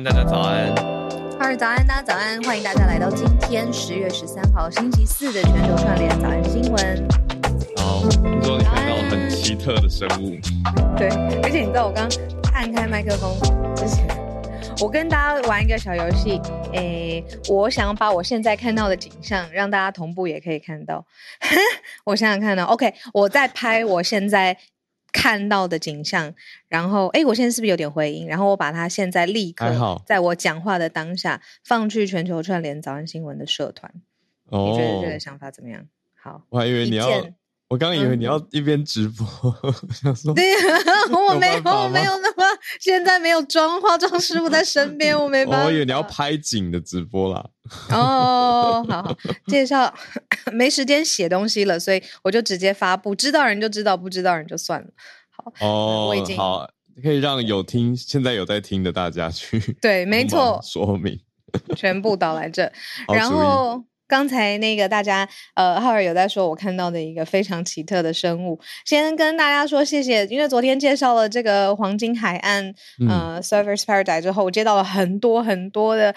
[0.00, 0.74] 安，大家早安。
[1.38, 2.42] 哈喽，早安，大家早安。
[2.44, 7.08] 欢迎大家来到今天十月十三号星期四的全球串联早安新闻。
[7.76, 10.38] 好，听说你看到很奇特的生物。
[10.96, 11.08] 对，
[11.42, 12.08] 而且你知道我刚
[12.54, 13.30] 按开麦克风
[13.74, 14.06] 之前，
[14.80, 16.40] 我跟大家玩一个小游戏。
[16.72, 21.04] 诶，我想把我现在看到的景象让大家同步也可以看到。
[22.04, 24.56] 我想想看呢，OK，我在拍我现在。
[25.12, 26.32] 看到的景象，
[26.68, 28.26] 然后哎，我现在是不是有点回音？
[28.26, 33.92] 然后我把它现在立刻在我讲话的当下放去全球串联早安新闻的社团。
[34.46, 35.86] 哦，你觉得这个想法怎么样？
[36.20, 37.08] 好，我还以为你要，
[37.68, 39.26] 我刚刚以为你要一边直播，
[39.62, 40.44] 嗯、想说对，
[41.12, 42.44] 我没有，我没有那么，
[42.78, 45.66] 现在没有妆，化妆师傅在身边，我没 办法。
[45.66, 47.44] 我以为你要拍景的直播啦。
[47.90, 49.92] 哦，好，好，介绍。
[50.52, 54.88] 没时间写东西了，所以我就直接发布，知道人就知道，不知道人就算了。
[55.30, 56.68] 好，哦，我已经好，
[57.02, 61.20] 可以让有听现在有在听的大家去对，没错，说明
[61.76, 62.70] 全部导来这。
[63.12, 72.74] 然后刚才那个大家呃，浩尔有在说，我看到的一个非常奇特的生物，先跟大家说谢谢，因为昨天介绍了这个黄金海岸
[73.08, 76.12] 呃 Surfers Paradise 之后，我接到了很多很多的。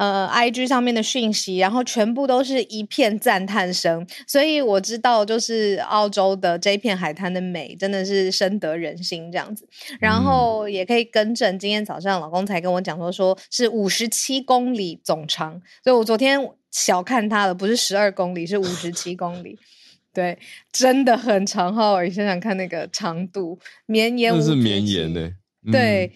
[0.00, 9.68] 呃，IG 上面的讯息，然后全部都是一片赞叹声，所以我知道，就是澳洲的这一片海滩的美，真的是深得人心这样子。
[10.00, 16.40] 然后也可以更正，今天早上老公才跟我讲说，说是五十七公里总长，所以我昨天
[16.70, 19.58] 小看它了，不是十二公里，是五十七公里，
[20.14, 20.38] 对，
[20.72, 22.02] 真的很长哈。
[22.02, 25.30] 你想想看那个长度，绵延无绝，是绵延的，
[25.70, 26.10] 对。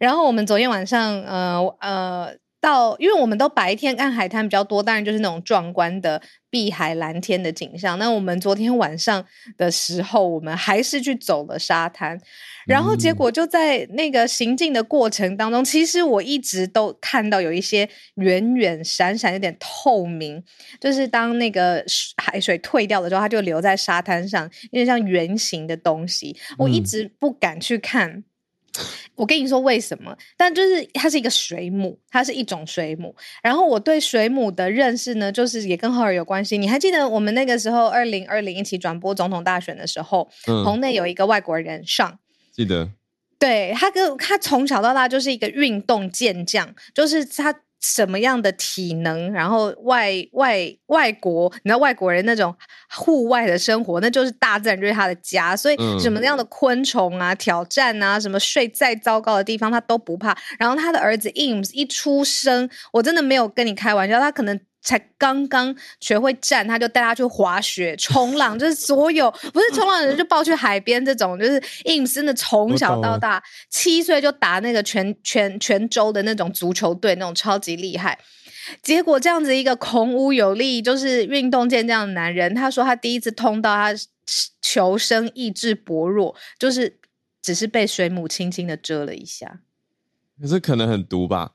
[0.00, 2.36] 然后我们昨天晚上，呃呃。
[2.60, 6.20] 到，因为我们都白天看海滩比较多，当然就是那种壮观的
[6.50, 7.98] 碧海蓝天的景象。
[7.98, 9.24] 那我们昨天晚上
[9.56, 12.18] 的时候，我们还是去走了沙滩，
[12.66, 20.42] 然后结果就在那个行进的过程当中，嗯、其实我一直都看到有一些远远闪闪、有点透明，
[20.80, 21.84] 就是当那个
[22.16, 26.36] 海水退掉的时候，它就留在沙滩上，有点像圆形的东西。
[26.58, 28.24] 我一直不敢去看。
[29.14, 30.16] 我跟你说为什么？
[30.36, 33.14] 但就是它是一个水母，它是一种水母。
[33.42, 36.58] 然后我对水母的认识呢，就是也跟赫尔有关系。
[36.58, 42.18] 你还记得我们那个时候二零二零一起转播总统大选的时候，嗯、棚内有一个外国人上，
[42.52, 42.90] 记得，
[43.38, 47.54] 对，他跟他从小到大就是一个运动健将，就是他。
[47.80, 52.54] 什么样的体能，然后外外外国，你知道外国人那种
[52.90, 60.36] 户外的生活，那就是大自然就是他的家，所以什么样的昆虫啊、挑战啊，什么睡再糟糕的地方他都不怕。
[60.58, 64.58] 然后他的儿子 Eames 一出生，我真的没有跟你开玩笑，他可能。
[64.88, 71.04] 才刚刚学会站，他就带他去滑雪、冲浪， 就是所有不是冲浪的人就抱去海边。
[71.04, 78.18] 这种就是 Eames 真的从小到大七岁就打那个全全全州的那种足球队，那种超级厉害。
[78.82, 83.90] 结果这样子一个孔武有力，就是运动健将的男人，他说他第一次痛到他
[84.62, 86.98] 求生意志薄弱，就是
[87.42, 89.60] 只是被水母轻轻的蛰了一下。
[90.40, 91.52] 可是可能很毒吧？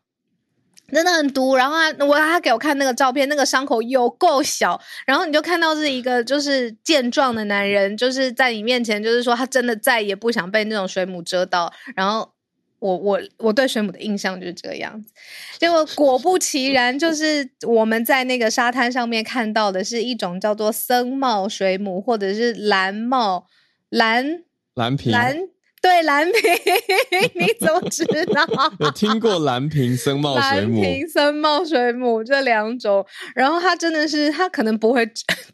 [0.93, 11.71] 真的很毒，然后他我他给我看那个照片，那个伤口有够小，然后你就看到是一个就是健壮的男人，就是在你面前，就是说他真的再也不想被那种水母蛰到。
[11.95, 12.31] 然后
[12.79, 15.11] 我我我对水母的印象就是这个样子，
[15.57, 23.47] 结果果不其然，就是我们在那个沙滩上面看到的是一种叫做僧帽水母，或者是蓝帽
[23.89, 24.43] 蓝
[24.75, 25.37] 蓝瓶蓝。
[25.83, 26.41] 对蓝瓶，
[27.35, 28.47] 你怎么知道？
[28.79, 35.05] 有听过蓝瓶僧帽水母、蓝瓶僧帽水母这两种，然后它真的是，它可能不会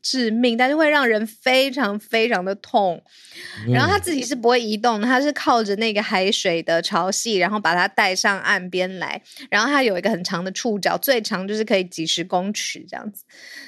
[0.03, 3.01] 致命，但是会让人非常非常的痛。
[3.73, 9.19] 然后它自己是不会移动，它是靠着那个海水的潮汐，然后把它带上岸边来。
[9.49, 13.23] 然后它有一个很长的触角，最长就是可以几十公尺这样子。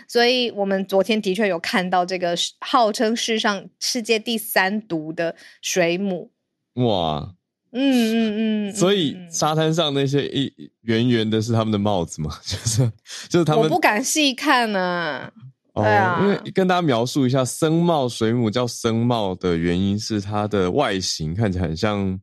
[0.07, 6.29] 所以我们昨天的确有看到这个号称世上世界第三毒的水母。
[6.75, 7.33] 哇，
[7.71, 10.51] 嗯嗯嗯，所以沙滩上那些一
[10.81, 12.31] 圆圆的是他们的帽子吗？
[12.43, 12.91] 就是
[13.29, 15.31] 就是他们，我不敢细看呢、啊。
[15.73, 22.19] 哦，对啊，因为跟大家描述一下，僧帽水母叫僧帽的原因是它的外形看起来很像，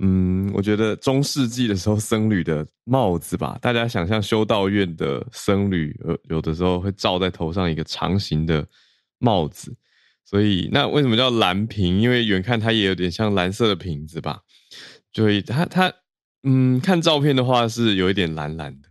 [0.00, 3.56] 嗯，我觉得中世纪的时候僧侣的帽子吧。
[3.62, 8.66] 大家想象修道院的僧侣，呃，有的时候会罩在头上一个长形的
[9.18, 9.72] 帽子。
[10.28, 12.02] 所以那为什么叫蓝瓶？
[12.02, 14.40] 因为远看它也有点像蓝色的瓶子吧。
[15.10, 15.90] 所以它它
[16.42, 18.88] 嗯，看照片的话是有一点蓝蓝的，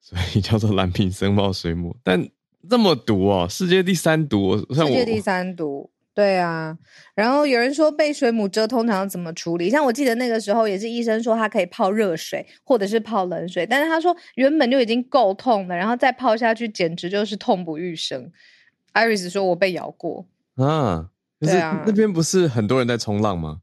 [0.00, 1.96] 所以叫做蓝瓶僧帽水母。
[2.04, 2.28] 但
[2.68, 6.78] 这么毒哦，世界第三毒，世界第三毒，对啊。
[7.16, 9.68] 然后有人说被水母蛰通常怎么处理？
[9.68, 18.30] 像我记得那个时候也是医生说它可以泡热水或者是泡冷水，但是他说原本就已经够痛了，然后再泡下去简直就是痛不欲生。
[18.94, 20.26] Iris 说我被咬过
[20.60, 21.10] 啊，
[21.40, 23.60] 可是那边不是很多人在冲浪吗？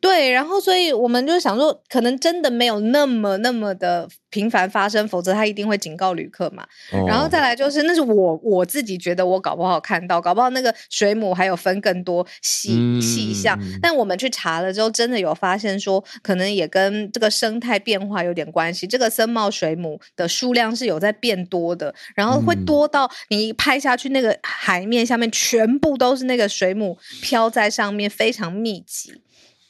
[0.00, 6.62] 对，然后所以我们就想说，可能真的没有那么那么的频繁发生，否则他一定会警告旅客嘛。
[6.92, 13.58] 哦、然后再来就是，那是我我自己觉得我搞不好看到，搞不好那个水母还有分更多细细项。
[13.60, 18.86] 嗯、但我们去查了之后，真的有发现说，可能也跟这个生态变化有点关系。
[18.86, 29.12] 这个森茂水母的数量是有在变多的，然后会多到你拍下去那个海面下面全部都是那个水母飘在上面，非常密集。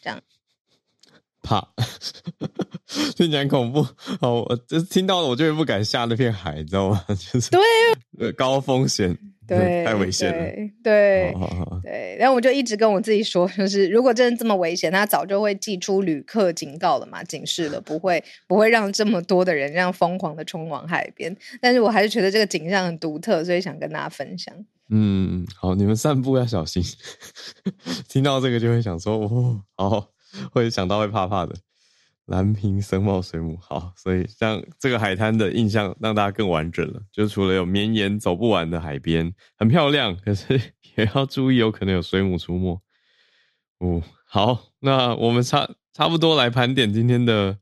[0.02, 0.20] 这样
[1.42, 1.66] 怕，
[3.16, 3.86] 听起来恐怖。
[4.20, 7.04] 哦，我就是听到了，我就会不敢下那片海，你知道吗？
[7.08, 9.16] 就是对，高风险，
[9.48, 10.70] 对， 太危险了。
[10.82, 11.34] 对
[11.82, 21.34] 对然后我就一直跟我自己说，就是如果真的这么危险，他早就会寄出旅客警告了嘛，警示了，不会不会让这么多的人这样疯狂的冲往海边。
[21.60, 24.54] 但是我还是觉得这个景象很独特，所以想跟大家分享。
[24.90, 26.82] 嗯，好，你们散步要小心。
[28.08, 30.10] 听到这个就会想说，哦，好，
[30.52, 31.54] 会想到会怕怕的。
[32.28, 37.00] 蓝瓶僧帽水母，好，所以像这个海滩的印象让大家更完整了。
[37.10, 40.60] 就除了有绵延走不完的海边，很漂亮，可是
[40.96, 42.80] 也要注意有可能有水母出没。
[43.78, 47.56] 哦，好，那我们差差不多来盘点今天的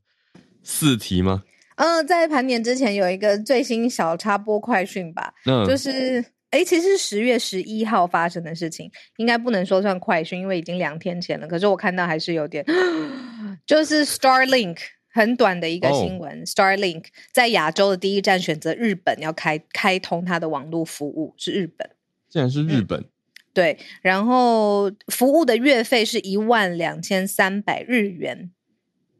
[0.61, 1.43] 四题吗？
[1.77, 6.23] 嗯、呃，在盘点之前有一个最新小插播快讯吧，嗯，就是。
[6.49, 11.45] 哎，其实是十月十一号发生的事情，应该不能说算快讯，因为已经两天前了。
[11.45, 12.63] 可是我看到还是有点，
[13.67, 14.77] 就是 Starlink
[15.09, 16.31] 很短的一个新闻。
[16.39, 16.47] Oh.
[16.47, 21.89] Starlink 在亚洲的第一站选择日本，要开开通它的网络服务，是日本。
[22.29, 23.01] 竟然是日本。
[23.01, 23.09] 嗯，
[23.53, 28.49] 对，然后服务的月费是一万两千三百日元。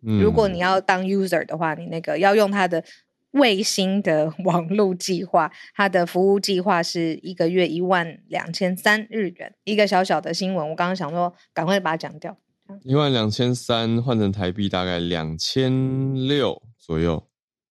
[0.02, 2.84] 嗯，如果你要当 user 的话，你那个要用它的。
[3.32, 9.54] 卫星的 网络计划，它的服务计划是一个月一万两千三日元。
[9.64, 12.38] 一个小小的新闻，我刚刚想说，赶快把它讲掉。
[12.84, 17.28] 一万两千三换成台币大概两千六左右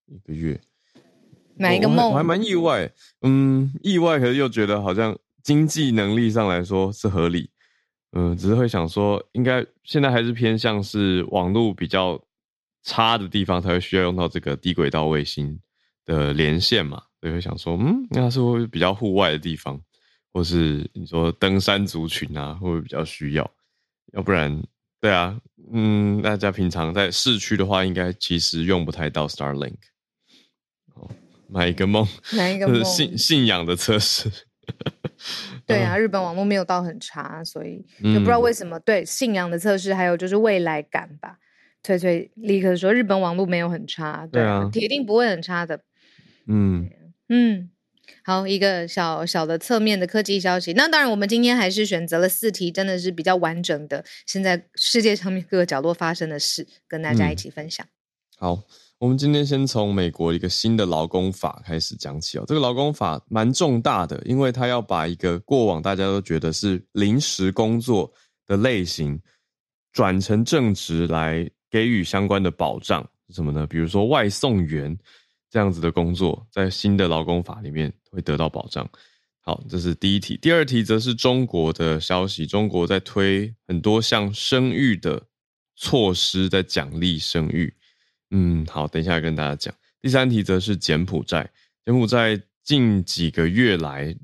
[0.07, 0.61] 一个月，
[1.57, 2.11] 哪一个梦？
[2.11, 2.91] 我还蛮意外，
[3.23, 7.51] 嗯，意外，可是又觉得好像经济能力上来说是合理，
[8.13, 12.21] 嗯，只是会想说，应该现在还是偏向是网络比较。
[12.87, 15.59] 差的地方才会需要用到这个低轨道卫星
[16.05, 19.79] 的连线嘛，所以会想说，嗯，那是会比较户外的地方，
[20.33, 23.51] 或是你说登山族群啊，会不会比较需要？
[24.13, 24.63] 要不然，
[25.01, 25.37] 对啊，
[25.73, 29.79] 嗯，大家平常在市区的话，应该其实用不太到 Starlink。
[30.95, 31.11] 哦，
[31.49, 34.31] 买一个梦，买一个梦， 信信仰的测试。
[35.67, 38.79] 对啊，日本网络没有到很差，所以就不知道为什么。
[38.79, 41.37] 嗯、对，信仰的测试，还有就是未来感吧。
[41.87, 45.81] 翠翠立刻说：“日本网络没有很差，对啊，铁定不会很差的。”
[46.49, 46.91] 嗯
[47.29, 47.71] 嗯，
[48.25, 50.73] 好，一个小小的侧面的科技消息。
[50.73, 54.05] 那当然，我们今天还是选择了四题，真的是比较完整的。
[54.27, 57.87] 现在世界上面各个角落发生的事，跟大家一起分享。
[57.87, 57.91] 嗯、
[58.39, 58.63] 好，
[58.99, 62.45] 我们今天先从美国一个新的劳工法开始讲起哦。
[62.49, 68.13] 这个劳工法蛮重大的，因为它要把一个过往大家都觉得是临时工作
[68.45, 69.21] 的类型
[69.93, 71.49] 转成正职来。
[71.77, 73.67] 给予相关的保障是什么呢？
[73.67, 74.97] 比如说外送员
[75.51, 78.89] 这样子的工作，在新的劳工法里面会得到保障。
[79.43, 80.39] 好，这是第一题。
[80.41, 85.23] 第二题则是中国的消息，中国在推很多项生育的
[85.75, 87.71] 措施，在奖励生育。
[88.31, 89.75] 嗯，好，等一下跟大家讲。
[90.01, 91.47] 第三题则是柬埔寨，
[91.85, 94.17] 柬埔寨近几个月来，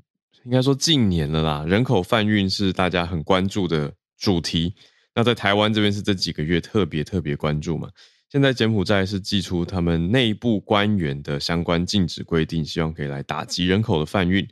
[0.43, 4.73] 应该说近年了啦，人口贩运是大家很关注的主题。
[5.15, 7.89] 那在台湾这边是这几个月特别特别关注嘛？
[8.29, 14.47] 现在柬埔寨是祭出他们内部官员的相关禁止规定，希望可以来打击人口的贩运，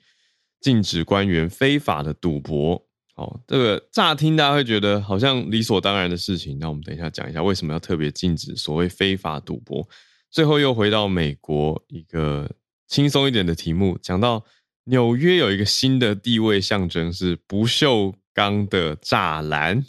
[0.59, 2.79] 禁止官员非法的赌博，
[3.15, 9.87] 好，这个乍听大家会觉得好像理所当然的事情，那我们等一下讲一下为什么要特别禁止所谓非法赌博。
[10.29, 12.47] 最后又回到美国一个
[12.87, 14.45] 轻松一点的题目，讲到
[14.83, 19.83] 纽约有一个新的地位象征是不锈钢的栅栏。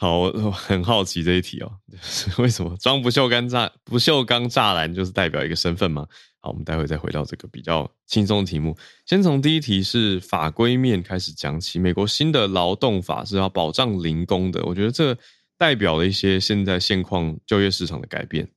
[0.00, 1.70] 好， 我很好奇这一题哦，
[2.42, 6.06] 为什么装不锈钢栅不锈钢栅栏就是代表一个身份吗？
[6.40, 8.74] 好，我们待会再回到这个比较轻松的题目。
[9.04, 11.78] 先从第一题是法规面开始讲起。
[11.78, 15.14] 美国新的劳动法是要保障零工的，我觉得这
[15.58, 18.48] 代表了一些现在现况就业市场的改变。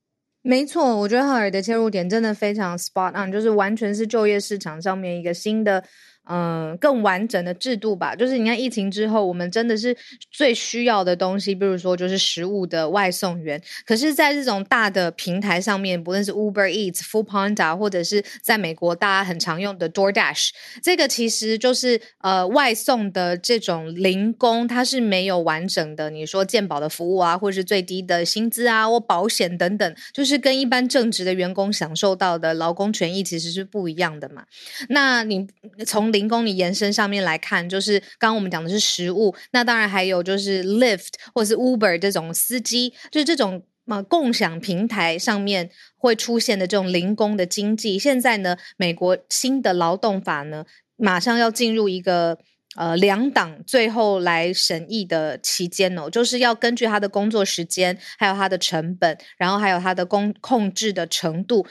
[0.44, 5.84] 没错，我觉得浩尔的切入点真的非常 spot on，就是完全是就业市场上面一个新的。
[6.30, 8.15] 嗯，更完整的制度吧。
[8.15, 9.96] 就是你看疫情之后，我们真的是
[10.32, 13.62] 最需要的东西，比如说就是食物的外送员。
[13.86, 20.51] 可是，在这种大的平台上面，不论是 Uber Eats、Foodpanda，或者是在美国大家很常用的 DoorDash，
[20.82, 34.46] 这个其实就是呃外送的这种零工，它是没有完整的，你说健保的服务啊，或者是最低的薪资啊，或保险等等，就是跟一般正职的员工享受到的劳工权益其实是不一样的嘛。
[34.88, 35.46] 那你
[35.86, 48.00] 从零工你延伸上面来看，就是刚刚我们讲的是食物，那当然还有就是 Lyft 或是 Uber 这种司机，就是这种嘛共享平台上面会出现的这种零工的经济。
[48.00, 50.63] 现在呢，美国新的劳动法呢，
[50.96, 52.38] 马上要进入一个
[52.75, 61.67] 呃两党最后来审议的期间哦，就是要根据他的工作时间，还有他的成本，然后还有他的工控制的程度，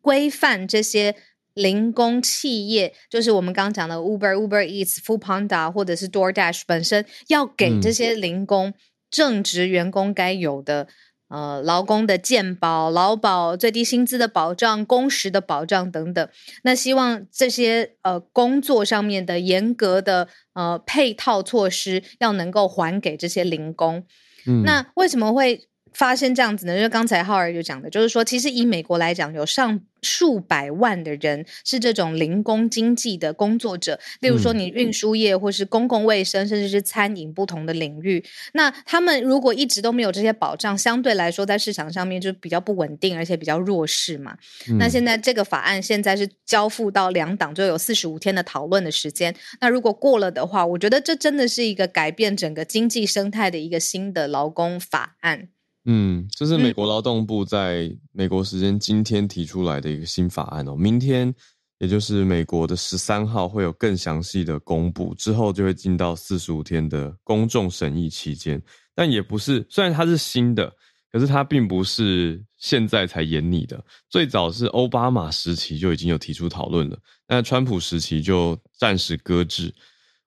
[0.00, 1.16] 规范这些。
[1.54, 8.74] 零工企业就是我们刚刚讲的 Uber、Uber Eats、Foodpanda 或者是 DoorDash 本身要给这些零工
[9.10, 10.88] 正职员工该有的、
[11.28, 16.28] 嗯、呃劳工的健保、劳保、最低薪资的保障、工时的保障等等。
[16.64, 24.04] 那希望这些呃工作上面的严格的呃配套措施要能够还给这些零工。
[24.46, 25.68] 嗯，那为什么会？
[25.94, 33.98] 发生这样子呢，就是刚才浩儿就讲的，就是说，其实以美国来讲，有上数百万的人是这种零工经济的工作者。
[34.20, 38.22] 例如说，你运输业或是公共卫生，甚至是餐饮不同的领域，
[38.52, 44.36] 那他们如果一直都没有这些保障，相对来说在市场上面就比较不稳定，而且比较弱势嘛。
[44.68, 44.76] 嗯。
[44.78, 49.34] 那现在这个法案现在是交付到两党，就有四十五天的讨论的时间。
[49.60, 55.48] 那如果过了的话，我觉得这真的是一个改变整个经济生态的一个新的劳工法案。
[55.86, 60.74] 嗯，这是美国劳动部在美国时间今天提出来的一个新法案哦。
[60.74, 61.34] 明天，
[61.78, 68.62] 也就是美国的十三号，会有更详细的公布，之后就会进到四十五天的公众审议期间。
[68.94, 70.72] 但也不是，虽然它是新的，
[71.12, 73.84] 可是它并不是现在才演拟的。
[74.08, 76.98] 最早是奥巴马时期就已经有提出讨论了，
[77.28, 79.74] 那川普时期就暂时搁置。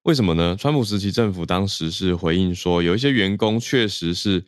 [0.03, 0.55] 为什么呢？
[0.57, 4.45] 川普时期政府当时是回应说，有一些员工确实是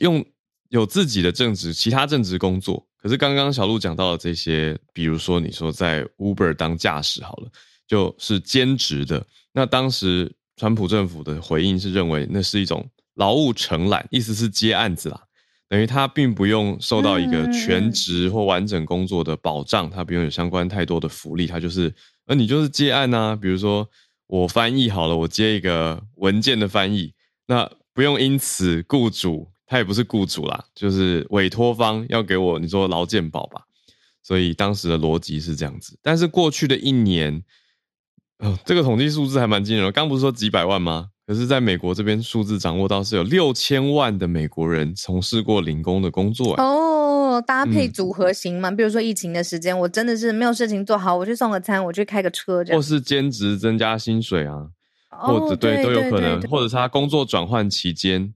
[0.00, 0.24] 用。
[0.68, 2.82] 有自己的正职，其他正职工作。
[2.96, 7.50] 可是刚刚小路讲到的这些，比如说你说在 Uber 当驾驶好了，
[7.86, 9.22] 就是兼职的。
[9.52, 15.20] 那当时川普政府的回应是认为那是一种劳务承揽，意思是接案子啦，
[15.68, 23.36] 等于他并不用受到一个全职或完整工作的保障，他不用有相关太多的福利，他就是，而你就是接案啊。
[23.36, 23.86] 比如说
[24.26, 27.12] 我翻译好了，我接一个文件的翻译，
[27.46, 29.51] 那不用因此雇主。
[29.72, 33.62] 他也不是雇主啦，就是委托方要给我，你说劳健保吧，
[34.22, 35.98] 所以当时的逻辑是这样子。
[36.02, 37.42] 但是过去的一年，
[38.40, 39.90] 哦，这个统计数字还蛮惊人的。
[39.90, 41.08] 刚不是说几百万吗？
[41.26, 46.54] 可是在美国这边数字掌握到是有六千万的美国人从事过零工的工作。
[46.56, 54.68] 哦，搭配组合型嘛，嗯，比如说疫情的时间，我真的是没有事情做好，我去送个餐，我去开个车这样，或是兼职增加薪水啊，
[55.08, 58.34] 或者对都有可能，或者是他工作转换期间。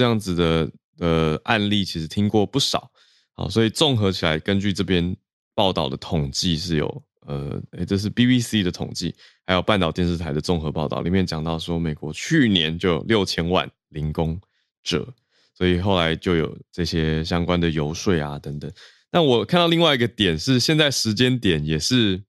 [0.00, 2.90] 这样子的呃案例其实听过不少，
[3.34, 5.14] 好，所以综合起来，根据这边
[5.54, 9.14] 报道的统计是有呃，诶，这是 BBC 的统计，
[9.46, 14.40] 还有半岛电视台的综合报道，里面讲到说，美国去年就有六千万零工
[14.82, 15.06] 者，
[15.54, 18.72] 所以后来就有这些相关的游说啊等等。
[19.10, 22.22] 但我看到另外一个点是，现在时间点也是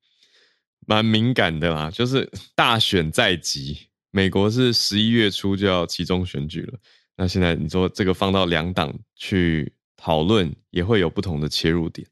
[0.85, 6.77] 蛮敏感的啦，就是大选在即，美国是十一月初就要期中选举了。
[7.21, 12.07] 那现在你说这个放到两党去讨论，也会有不同的切入点。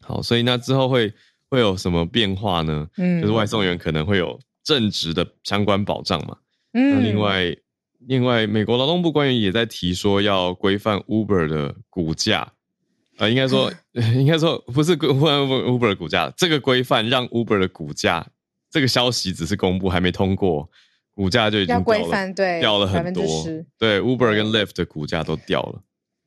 [0.00, 1.14] 好，所以那之后会
[1.48, 2.88] 会有什么变化呢？
[2.96, 6.36] 嗯，就是外送员可能会有正职的相关保障嘛。
[6.72, 7.56] 嗯，那另外
[8.00, 12.52] 另外，美国劳动部官员也在提说要规范 Uber 的股价啊，
[13.18, 18.26] 呃，应该说 应该说不是规范 Uber 的股价，这个规范让 Uber 的股价，
[18.72, 20.68] 这个消息只是公布还没通过。
[21.14, 23.24] 股价就已经掉了，对，掉了很多。
[23.78, 25.82] 对，Uber 跟 Lyft 的股价都掉了。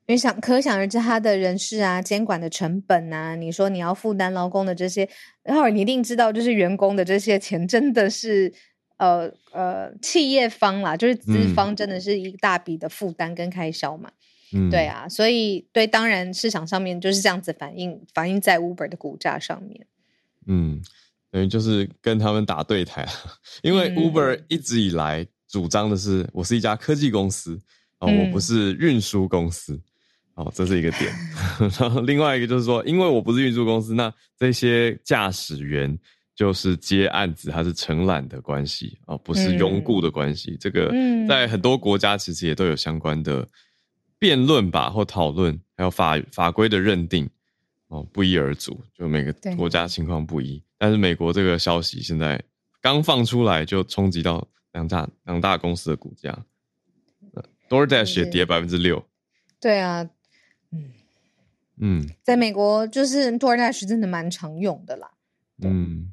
[0.08, 5.10] 因为想可想而知，他的人事啊、监管的成本啊，你说你要负担劳工的这些，
[5.44, 8.54] 然后你一定知道，就是员工的这些钱，真的是
[8.96, 14.10] 呃呃，企业方啦，就是资方，真的是一大笔的负担跟开销嘛。
[14.54, 19.86] 嗯，对啊，所以对，当然市场上面就是这样子反映，反映在 Uber 的股价上面。
[20.46, 20.82] 嗯，
[21.32, 23.08] 等于就是跟他们打对台，
[23.64, 27.60] 因为 Uber 一直以来主张的是，我是一家科技公司
[28.00, 29.80] 哦，我不是运输公司。
[30.36, 31.12] 哦，这是一个点。
[31.80, 35.98] 然后另外一个就是说，因为我不是运输公司，那这些驾驶员
[36.36, 40.52] 就是接案子，它是承揽的关系哦，不是拥雇的关系。
[40.52, 40.94] 嗯、这个
[41.28, 43.48] 在很多国家其实也都有相关的
[44.20, 47.28] 辩论吧，或讨论，还有法法规的认定
[47.88, 50.62] 哦，不一而足，就每个国家情况不一。
[50.78, 52.44] 但是美国这个消息现在
[52.82, 56.46] 刚放出来，就冲击到两大两大公司的股价
[57.70, 59.06] ，DoorDash 也跌百分之六。
[59.60, 60.10] 对啊。
[60.72, 60.94] 嗯
[61.80, 65.12] 嗯，在美国就是 DoorDash 真的蛮常用的啦。
[65.62, 66.12] 嗯，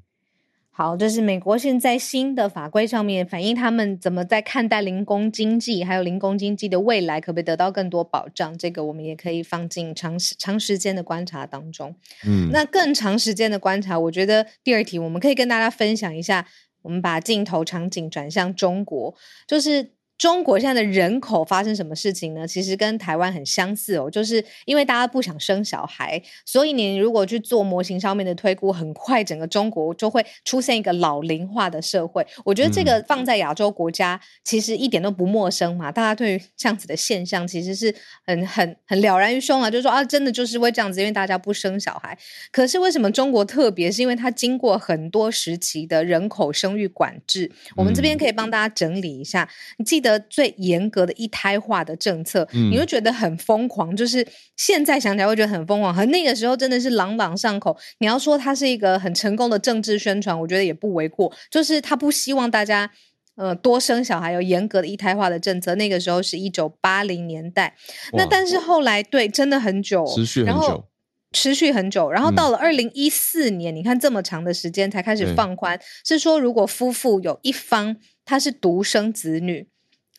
[0.77, 8.59] 好，这是美国现在新的法规上面反映他们怎么在看待零工经济，还有零工经济的未来可不可以得到更多保障？
[8.59, 11.95] 这个我们也可以放进长时长时间的观察当中。
[12.27, 16.45] 嗯，那更长时间的观察，我觉得第二题我们可以跟大家分享一下。
[16.83, 19.15] 我们把镜头场景转向中国，
[19.47, 19.93] 就是。
[20.17, 22.47] 中国现在的人口发生什么事情呢？
[22.47, 32.25] 其实跟台湾很相似哦，就是因为大家不想生小孩，所以你如果去做模型上面的推估，很快整个中国就会出现一个老龄化的社会。
[32.45, 35.91] 我觉得这个放在亚洲国家，其实一点都不陌生嘛。
[35.91, 37.93] 大家对于这样子的现象，其实是
[38.25, 42.17] 很很很了然于胸啊，就是说啊，真的就是会这样子，因为大家不生小孩。
[42.53, 43.91] 可是为什么中国特别？
[43.91, 47.51] 是因为它经过很多时期的人口生育管制。
[47.75, 50.05] 我们这边可以帮大家整理一下，你记。
[50.19, 53.95] 的最严格的一胎化的政策，嗯、你会觉得很疯狂。
[53.95, 57.77] 就是现在想起来会觉得很疯狂，和那个时候真的是朗朗上口。
[57.99, 61.33] 你要说它是一个很成功的政治宣传，我觉得也不为过。
[61.51, 62.91] 就是他不希望大家
[63.37, 65.75] 呃多生小孩，有严格的一胎化的政策。
[65.75, 67.75] 那个时候是一九八零年代，
[68.13, 70.85] 那但是后来对真的很久，持续很久，
[71.33, 72.11] 持续很久。
[72.11, 79.69] 然后到了二零一四年，嗯、你看这么长的时间才开始放宽，是说如果夫妇有一方他是独生子女。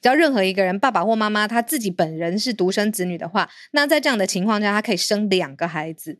[0.01, 6.19] 只要任何一个人，爸爸或妈妈，他自己本人是独生子女的话，那在这样的情况下，他可以生两个孩子。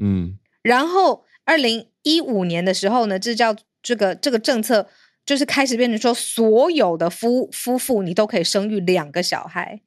[0.00, 4.88] 嗯，然后二零一五年的时候呢，这叫这个这个政策
[5.24, 9.80] 就是开始变成说，所有的夫夫妇你都可以生育两个小孩。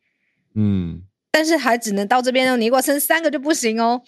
[0.54, 1.04] 嗯。
[1.31, 4.01] 但是还只能到这边哦，你如果生三个就不行哦。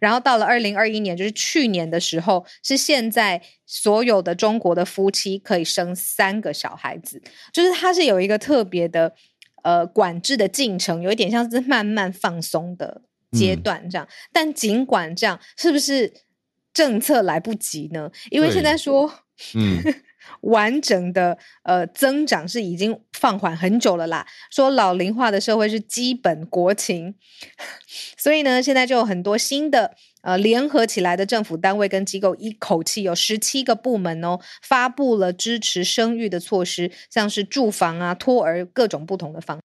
[0.00, 9.14] 然后到了二零二一年，就是去年的时候，是现在所有的中国的夫妻可以生三个小孩子，就是它是有一个特别的
[9.62, 14.06] 呃管制的进程，有一点像是慢慢放松的阶段这样。
[14.06, 16.12] 嗯、但尽管这样，是不是
[16.72, 18.10] 政策来不及呢？
[18.30, 19.12] 因为现在说，
[19.54, 19.82] 嗯。
[20.42, 24.26] 完整的呃增长是已经放缓很久了啦。
[24.50, 27.14] 说老龄化的社会是基本国情，
[28.18, 39.60] 所以呢，现在就有很多新的呃联合起来的政府单位跟机构，一口气有十七个部门哦，发布了支持生育的措施，像是住房啊、托儿各种不同的方。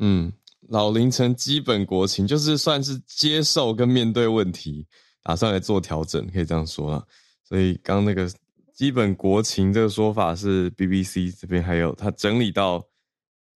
[0.00, 0.32] 嗯，
[0.68, 4.86] 老龄成基本国情，就是算是接受跟面对问题，
[5.22, 7.04] 打算来做调整，可以这样说了。
[7.48, 8.30] 所以刚那个。
[8.82, 12.84] 基本国情这个说法是 BBC 这边还有他整理到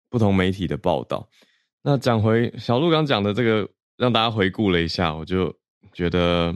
[0.07, 1.27] 不同媒体的报道。
[1.81, 5.51] 那讲回小鹿刚讲的这个，让大家回顾了一下，我就
[5.91, 6.55] 觉得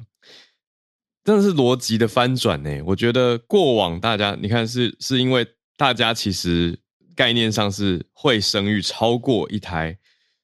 [1.23, 2.69] 真的是逻辑的翻转呢。
[2.85, 6.79] 我觉得过往大家你看是是因为大家其实
[7.15, 9.97] 概念上是会生育超过一胎，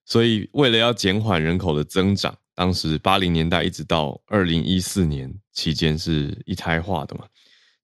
[0.03, 7.27] 所以为了要减缓人口的增长，当时八零年代一直到二零一四年期间是一胎化的嘛。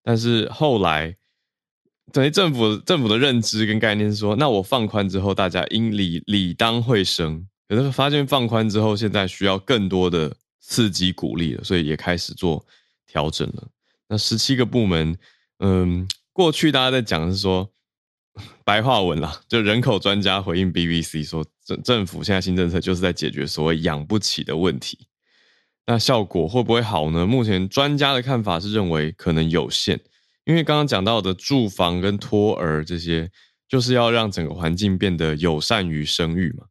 [0.03, 1.15] 但是后来，
[2.11, 7.47] 等于政府政府的认知跟概念是说，那我放宽之后，大家应理理当会生。
[7.67, 12.65] 可是发现放宽之后，现在需要更多的刺激鼓励了，所以也开始做
[13.07, 13.67] 调整了。
[14.09, 15.17] 那十七个部门，
[15.59, 17.71] 嗯，过去大家在讲是说，
[18.65, 25.07] 白话文啦，就人口专家回应 BBC 说，政政府现在新政策就是在解决所谓养不起的问题。
[25.85, 27.25] 那效果会不会好呢？
[27.25, 29.99] 目前专家的看法是认为可能有限，
[30.45, 33.29] 因为刚刚讲到的住房跟托儿这些，
[33.67, 36.65] 就是要让整个环境变得友善于生育嘛。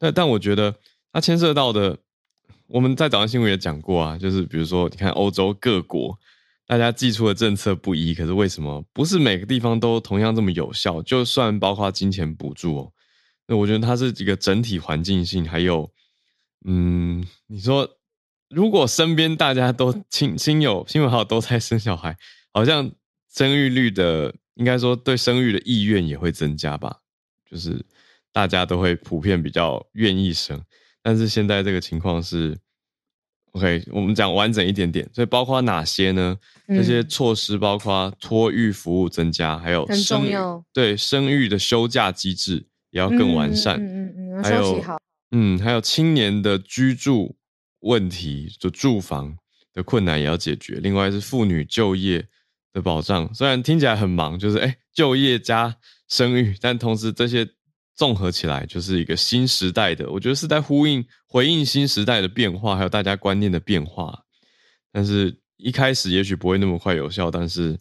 [0.00, 0.74] 那但我觉得
[1.12, 1.98] 它牵涉到的，
[2.66, 6.18] 我们在早上新闻也讲过啊，就是比如说你看欧洲各国，
[6.66, 11.00] 大家寄出的政策不一，可是为什么不是每个地方都同样这么有效？
[11.02, 12.92] 就算包括金钱补助哦，
[13.46, 15.90] 那我觉得它是一个整体环境性，还有，
[16.64, 17.88] 嗯，你说
[18.54, 22.16] 如果身边大家都亲亲友亲朋好友都在生小孩，
[22.52, 22.90] 好像
[23.32, 26.96] 生育率的，应该说对生育的意愿也会增加吧，
[27.50, 27.84] 就是
[28.32, 30.60] 大家都会普遍比较愿意生，
[31.02, 32.56] 但是现在这个情况是。
[33.54, 36.36] OK，我们讲完整一点点，所以包括哪些呢？
[36.66, 40.34] 这些措施包括托育服务增加，还有生育。
[40.72, 43.76] 对生育的休假机制也要更完善。
[43.76, 44.84] 嗯嗯嗯，还有
[45.30, 47.36] 嗯，还有青年的居住
[47.84, 49.34] 问题，就住房
[49.72, 50.80] 的困难也要解决。
[50.82, 52.26] 另外是妇女就业
[52.72, 55.76] 的保障，虽然听起来很忙，就是哎就业加
[56.08, 57.48] 生育，但同时这些。
[57.96, 64.24] 综合起来就是一个新时代的，我觉得是在呼应、回应新时代的变化，还有大家观念的变化。
[64.90, 67.78] 但是一开始也许不会那么快有效，但是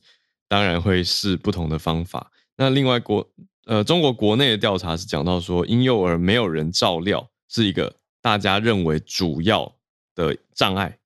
[0.48, 2.32] 当然会试不同的方法。
[2.56, 3.28] 那另外国
[3.66, 9.76] 呃，中国国内的调查是讲到说，婴幼儿没有人照料是一个大家认为主要
[10.16, 10.98] 的障碍。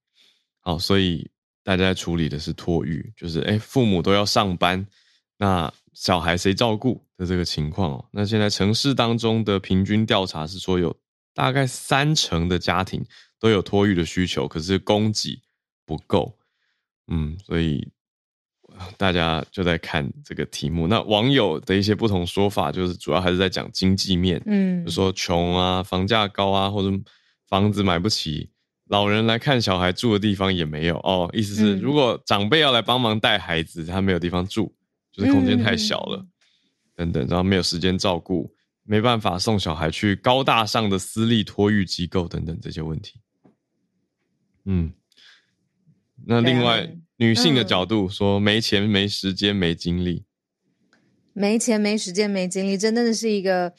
[0.60, 1.30] 好，所以
[1.64, 4.88] 大家在处理的是托育，就是诶，父母都要上班，
[5.38, 5.74] 那。
[5.94, 10.96] 小孩谁照顾的这个情况哦，那现在城市当中的平均调查是说，有
[11.34, 13.04] 大概三成的家庭
[13.40, 15.42] 都有托育的需求，可是供给
[15.88, 16.38] 不够，
[17.08, 17.90] 嗯，所以
[18.96, 20.86] 大家就在看这个题目。
[20.86, 26.96] 那网友的一些不同说法，就是主要还是在讲经济面，嗯，就说穷啊，房价高啊，或者
[27.48, 28.52] 房子买不起，
[28.88, 34.74] 老人来看小孩住的地方也没有哦，意思是如果长辈要来帮忙带孩子，他没有地方住。
[35.10, 36.20] 就是空间太小了，
[36.98, 43.20] 嗯、等等，然后没有时间照顾，没办法送小孩去高大上的私立托育机构等等这些问题。
[44.66, 44.94] 嗯，
[46.28, 50.24] 那另外、啊、女性的角度说，没钱、没时间、没精力，
[51.34, 53.74] 没钱、没时间、没精力，真的是一个，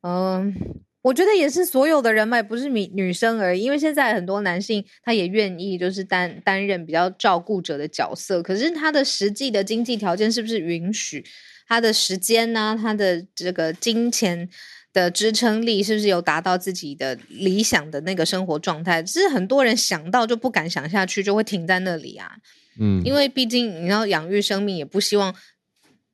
[0.00, 0.54] 嗯、呃。
[1.02, 11.24] 我觉得也是所有的人脉，不是女女生而已，因为现在很多男性他也愿意就是担担任比较照顾者的角色，可是他的实际的经济条件是不是允许？
[11.66, 12.78] 他的时间呢？
[12.80, 14.48] 他的这个金钱
[14.92, 19.02] 的支撑力是不是有达到自己的理想的那个生活状态？
[19.02, 22.32] 只是很多人想到就不敢想下去，就会停在那里啊。
[22.78, 25.34] 嗯，因为毕竟你要养育生命，也不希望。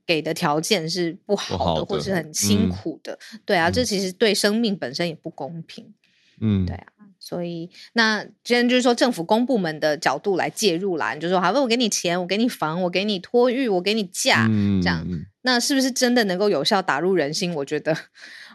[0.06, 5.92] 给的条件是不好的，或是很辛苦的，嗯、对啊，这其实对生命本身也不公平，
[6.40, 6.86] 嗯，对啊，
[7.18, 15.06] 所以那今天就是说政府公部门的角度来介入啦，你就说好，我给你钱，我给你房，我给你托育，我给你假，嗯、这样，
[15.42, 17.54] 那是不是真的能够有效打入人心？
[17.54, 17.96] 我觉得。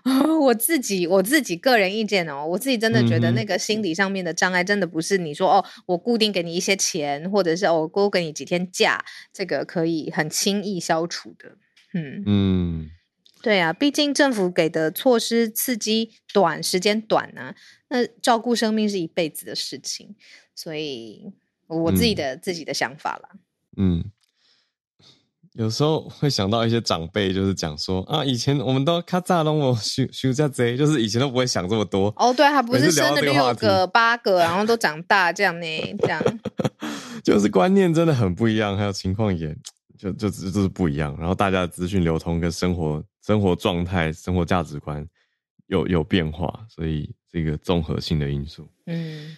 [0.42, 11.58] 我自己我自己个人意见哦，我自己真的觉得那个心理上面的障碍，真的不是你说哦，我固定给你一些钱，或者是哦我多给你几天假，这个可以很轻易消除的。
[11.94, 12.90] 嗯嗯，
[13.42, 17.56] 对啊，毕竟政府给的措施刺激短，时间短呢、啊，
[17.90, 20.16] 那照顾生命是一辈子的事情，
[20.56, 21.32] 所以
[21.68, 23.30] 我自己的、嗯、自己的想法啦。
[23.78, 24.06] 嗯。
[25.54, 32.14] 有时候会想到一些长辈，就是讲说啊，以前我们都卡扎拢我休休假贼，就是以前都不会想这么多。
[32.16, 36.22] 哦，对，还不是生了六个、八个，然后都长大这样呢，这样。
[37.22, 39.54] 就是观念真的很不一样，还有情况也
[39.98, 41.14] 就就就是不一样。
[41.20, 45.06] 然后大家的资讯流通跟生活生活状态、生活价值观
[45.68, 48.66] 有有变化，所以这个综合性的因素。
[48.86, 49.36] 嗯。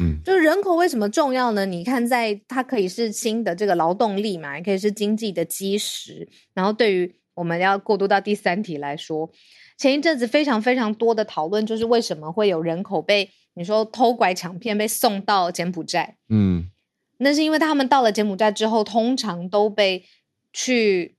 [0.00, 1.66] 嗯，就是人口为什么重要呢？
[1.66, 6.26] 你看，在它可以是新的这个劳动力嘛，也可以是经济的基石。
[6.54, 9.30] 然后，对于我们要过渡到第三题来说，
[9.76, 16.16] 前一阵子非常非常多的讨论，就是为什么会有人口被你说偷拐抢骗被送到柬埔寨？
[16.28, 16.70] 嗯，
[17.18, 20.04] 那是因为他们到了柬埔寨之后，通常都被
[20.52, 21.16] 去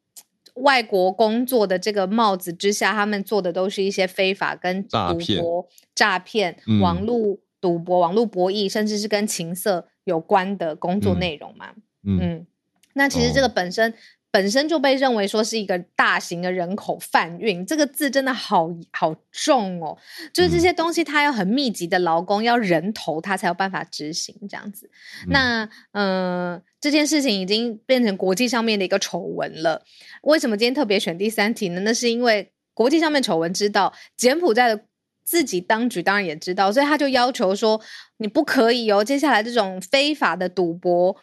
[0.56, 4.98] 外国工作的这个帽子之下，他们做的都是一些非法跟赌
[5.38, 7.38] 博、诈骗、嗯、网络。
[7.62, 11.71] 赌博、网络博弈，甚至是跟情色有关的工作内容嘛？
[12.04, 12.47] 嗯，嗯，
[12.95, 13.93] 那其实这个本身、哦、
[14.32, 19.95] 本身就被认为说是一个大型的人口贩运，这个字真的好好重哦。
[20.34, 24.89] 就是这些东西，它要很密集的劳工，要人头，它才有办法执行这样子。
[25.28, 29.84] 嗯、那嗯、呃，这件事情已经变成国际上面的一个丑闻了。
[30.24, 31.82] 为什么今天特别选第三题呢？
[31.82, 34.86] 那是因为国际上面丑闻知道柬埔寨的。
[35.32, 37.80] 自己当局当然也知道，所以他就要求说，
[38.17, 39.02] 你不可以哦。
[39.02, 41.15] 接下来这种非法的赌博、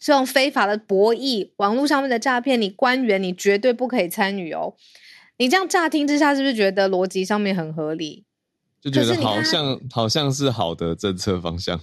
[0.00, 4.74] 这种非法的博弈、网络上面的诈骗，你官员你绝对不可以参与哦。
[5.36, 8.24] 你这样乍听之下，是不是觉得逻辑上面很合理？
[8.80, 11.78] 就觉得好像好像是好的政策方向。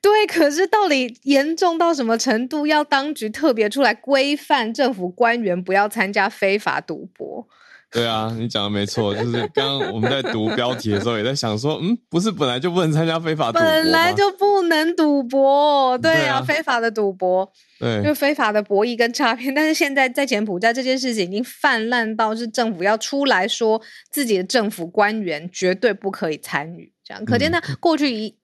[0.00, 7.48] 对，可是到底严重到什么程度，要当局特别出来规范政府官员不要参加非法赌博？
[7.94, 13.62] 对啊，你讲的没错，就是刚刚我们在读标题的时候也在想说，嗯，不是本来就不能参加非法赌博？
[13.62, 19.54] 本来就不能赌博，对啊，对啊，非法的赌博，对，就非法的博弈跟诈骗。
[19.54, 23.80] 但是现在在柬埔寨这件事情已经泛滥到是政府要出来说
[24.10, 28.36] 自己的政府官员绝对不可以参与，这样可见呢，过去一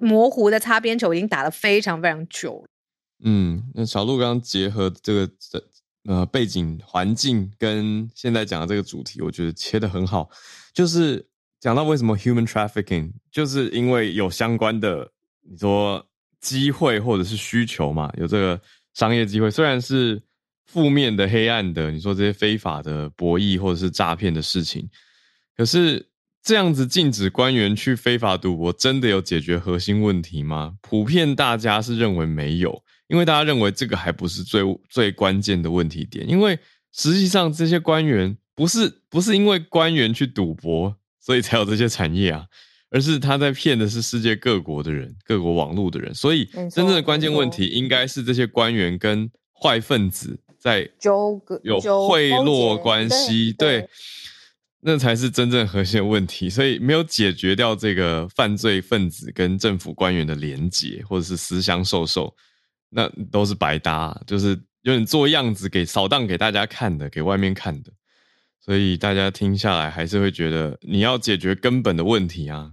[0.00, 2.68] 模糊的擦边球已经打了非常非常久了。
[3.24, 5.62] 嗯，那小鹿刚刚结合这个这。
[6.06, 10.30] 呃，背景环境跟现在讲的这个主题，我觉得切得很好。
[10.72, 11.26] 就是
[11.58, 15.10] 讲到为什么 human trafficking，就是因为有相关的
[15.42, 16.06] 你说
[16.40, 18.60] 机会或者是需求嘛，有这个
[18.94, 20.22] 商业机会，虽然是
[20.64, 24.88] 负面的、黑暗的，你说这些非法的博弈或者是诈骗的事情，
[25.56, 26.08] 可是
[26.40, 30.76] 这样子禁止官员去非法赌博，真的有解决核心问题吗？
[30.82, 32.84] 普遍大家是认为没有。
[33.08, 36.58] 因为大家认为这个还不是最最关键的问题点，因为
[36.92, 42.46] 实际上这些官员不是不是因为官员去赌博，所以才有这些产业啊，
[42.90, 50.90] 而是他在骗的是世界各国的人，各国网络的人，所以真正的关键问题应该是这些官员跟坏分子在
[51.62, 53.88] 有贿赂关系，对，
[54.80, 62.34] 那才是真正核心的问题，所以没有解决掉这个犯罪分子跟政府官员的连结，或者是私相授受。
[62.88, 64.50] 那都是白搭，就是
[64.82, 67.92] 有点做样子给扫荡给大家看的，给外面看的，
[68.60, 72.72] 所以大家听下来还是会觉得你要解决根本的问题啊。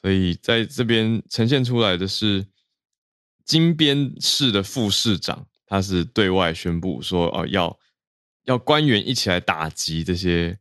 [0.00, 2.46] 所以在这边呈现出来的是
[3.44, 7.78] 金边市的副市长，他是对外宣布说哦，要
[8.44, 10.58] 要官员一起来打击这些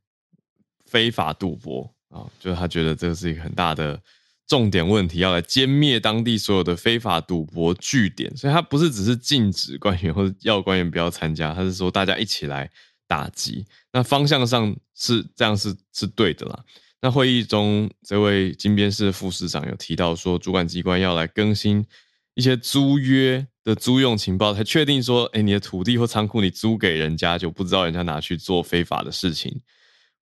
[0.86, 4.02] 非法赌博啊，就是他觉得这是一个很大的。
[4.48, 12.70] 重点问题要来歼灭当地所有的非法赌博据点，所以他不是只是禁止官员或者要官员不要参加，他是说大家一起来
[13.08, 13.66] 打击。
[13.92, 16.64] 那方向上是这样是是对的啦。
[17.02, 21.86] 那会议中，这位金边市副市长有提到说，主管机关要来更新
[22.34, 29.60] 一些租约的租用情报，才确定说，哎，你的土地或仓库你租给人家，就不知道人家拿去做非法的事情，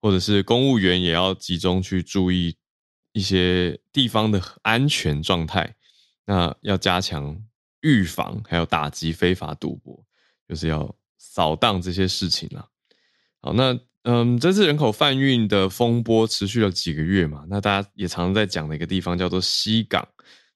[0.02, 2.56] 或者是公务员也要集中去注意。
[3.16, 5.74] 一些地方的安全状态，
[6.26, 7.42] 那要加强
[7.80, 10.04] 预防，还有打击非法赌博，
[10.46, 12.68] 就是要扫荡这些事情了。
[13.40, 20.06] 好，那嗯，这次人口贩运的风波持续了几个月嘛，那大家也常常在讲的一个地方叫做西港，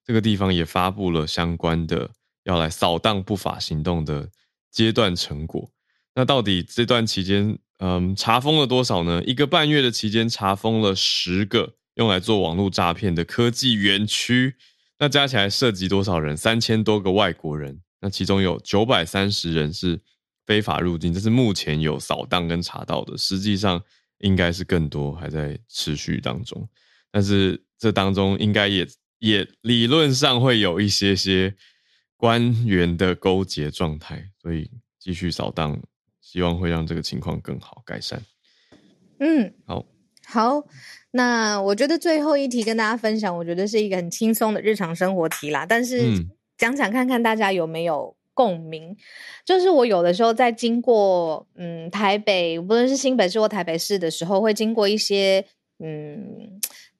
[0.05, 2.11] 这个地方也发布了相关的
[2.43, 4.29] 要来扫荡不法行动的
[4.69, 5.67] 阶段成果。
[6.13, 9.23] 那到底这段期间，嗯，查封了多少呢？
[9.23, 11.73] 一个半月的期间，查封了十个。
[11.95, 14.55] 用来做网络诈骗的科技园区，
[14.99, 16.37] 那加起来涉及多少人？
[16.37, 19.99] 三千多个外国人，那其中有九百三十人是
[20.45, 23.83] 非法入境，这是目前有扫荡跟查到的，实际上
[24.19, 26.67] 应该是更多，还在持续当中。
[27.11, 28.87] 但是这当中应该也
[29.19, 31.53] 也理论上会有一些些
[32.15, 35.81] 官员的勾结状态，所以继续扫荡，
[36.21, 38.23] 希望会让这个情况更好改善。
[39.19, 39.85] 嗯，好，
[40.25, 40.63] 好。
[41.11, 45.65] 那我觉得最后一题跟大家分享，我觉得是一个很轻松的日常生活题啦。
[45.67, 46.25] 但是
[46.57, 48.95] 讲讲看看大家有没有共鸣？
[49.45, 55.45] 就是我有的时候在经过嗯台北，无论是新北市或台北市的时候，会经过一些
[55.79, 56.59] 嗯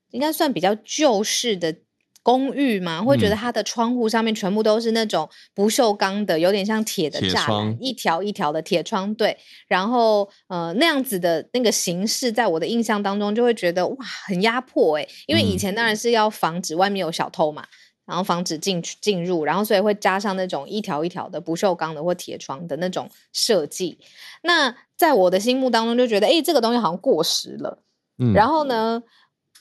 [0.09, 1.75] 应该算比较旧式的。
[2.23, 9.13] 公寓嘛，会觉得它的窗户上面全部都是那种不锈钢的，有点像铁的栅栏，一条一条的铁窗。
[9.15, 17.65] 对，然后呃那样子的那个形式，在我的印象当中就会觉得哇，很压迫诶，因为以前当然是要防止外面有小偷嘛，
[18.05, 23.97] 然后防止进去进入，然后所以会加上那种一条一条的不锈钢的或铁窗的那种设计。
[24.43, 27.81] 那在我的心目当中就觉得，哎，这个东西好像过时了。
[28.17, 29.01] 嗯，然后呢，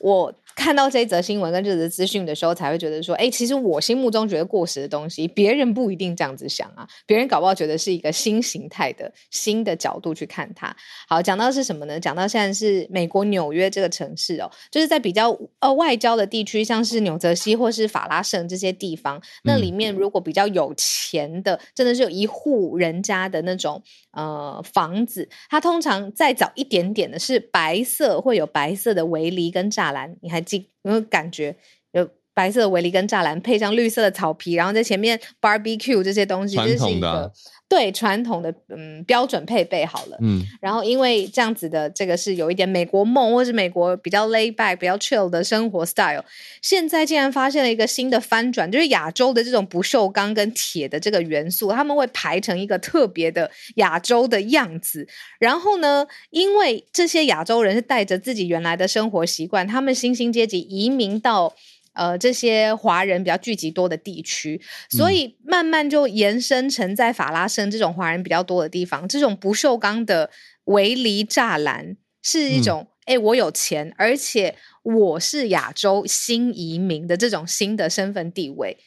[0.00, 0.34] 我。
[0.56, 6.86] 看到这一则新闻跟这则资讯的时候，才会觉得说，哎，其实我心目中觉得过时的东西，别人不一定这样子想啊。
[7.06, 10.76] 别人搞不好觉得是一个新形态的新的角度去看它。
[11.08, 11.98] 好，讲到是什么呢？
[11.98, 23.80] 讲到现在是美国纽约这个城市哦，就是在比较呃外交的地区，像是纽泽西或是法拉盛这些地方，那里面如果比较有钱的，真的是有一户人家的那种
[24.12, 30.68] 呃房子，它通常再早一点点的是白色，会有白色的围篱跟栅栏，你还记。
[30.83, 31.55] 有没有感觉？
[31.92, 40.18] 有白色的围篱跟栅栏，配上绿色的草皮，然后在前面 barbecue 这些东西，传统的啊、这是一个对传统的嗯标准配备好了。
[40.20, 46.24] 嗯，然后因为这样子的这个是有一点美国梦，或是美国比较 lay back、比较 chill 的生活 style，
[46.61, 55.06] 现在竟然发现了一个新的翻转，就是亚洲的这种不锈钢跟铁的这个元素，他们会排成一个特别的亚洲的样子。
[55.38, 61.54] 然后呢，因为这些亚洲人是带着自己原来的生活习惯，他们新兴阶级移民到。
[61.92, 70.31] 呃，这些华人比较聚集多的地区，所以慢慢就延伸成在法拉盛这种华人比较多的地方，这种不锈钢的
[70.64, 78.79] 围篱栅栏是一种，哎、嗯，我有钱，而且我是亚洲新移民的这种新的身份地位，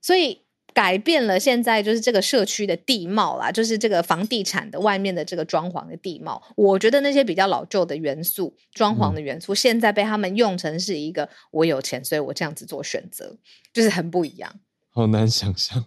[0.00, 0.42] 所以。
[0.80, 6.42] 改变了现在就是这个社区的地貌啦，就是这个房地产的外面的这个装潢的地貌。
[6.56, 13.36] 我觉得那些比较老旧的元素，装潢的元素，嗯、现在被他们用成是一个我有钱，所以我这样子做选择，
[13.74, 14.50] 就是很不一样。
[14.88, 15.84] 好难想象，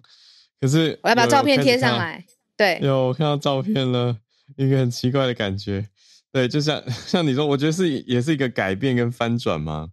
[0.61, 2.23] 可是 我要把照片贴上来。
[2.55, 4.15] 对，有我看到照片了，
[4.57, 5.87] 一个很奇怪的感觉。
[6.31, 9.87] 对，就像 像你说，我觉得是也是一个改变跟翻转嘛，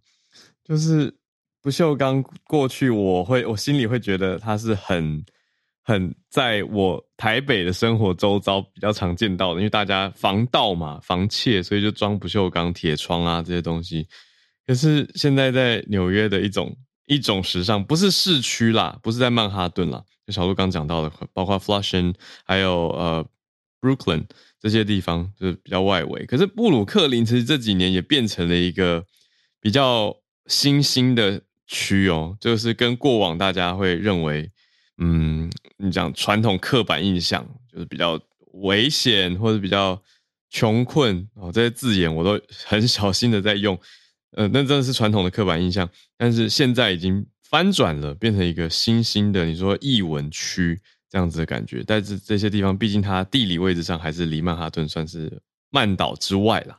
[0.63, 1.15] 就是。
[1.61, 5.23] 不锈钢过去，我会我心里会觉得它是很
[5.83, 14.07] 很在我台北的生活周遭比较常见到的，因为大家防盗嘛，防窃，所以就装不锈钢铁窗啊这些东西。
[14.65, 23.23] 可是现在在纽约的一种一种时尚，不是市区啦，不是在曼哈顿啦，就小鹿刚讲到的，包括 Flushing 还有呃
[23.79, 24.25] Brooklyn
[24.59, 26.25] 这些地方就是比较外围。
[26.25, 29.05] 可是布鲁克林其实这几年也变成了一个
[29.59, 30.15] 比较
[30.47, 31.43] 新兴的。
[31.73, 34.51] 区哦，就是跟过往大家会认为，
[34.97, 38.19] 嗯，你讲传统刻板印象，就是比较
[38.55, 39.99] 危险或者比较
[40.49, 43.79] 穷困哦，这些字眼我都很小心的在用，
[44.31, 50.77] 呃，那真的是传统的刻板印象，但是现在已经翻转了，变成一个新兴的，你说艺文区
[51.09, 56.77] 这样子的感觉，但是这些地方毕竟它地理位置上还是离曼哈顿算是曼岛之外啦，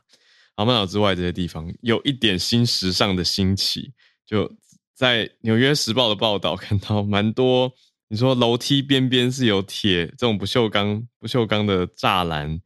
[0.53, 3.91] 啊，曼岛之外这些地方有一点新时尚的兴起，
[4.23, 4.53] 就。
[4.95, 7.71] 在《纽约时报》的报道看到蛮多，
[8.09, 12.59] 你说楼梯边边是有铁这种不锈钢、不锈钢的栅栏，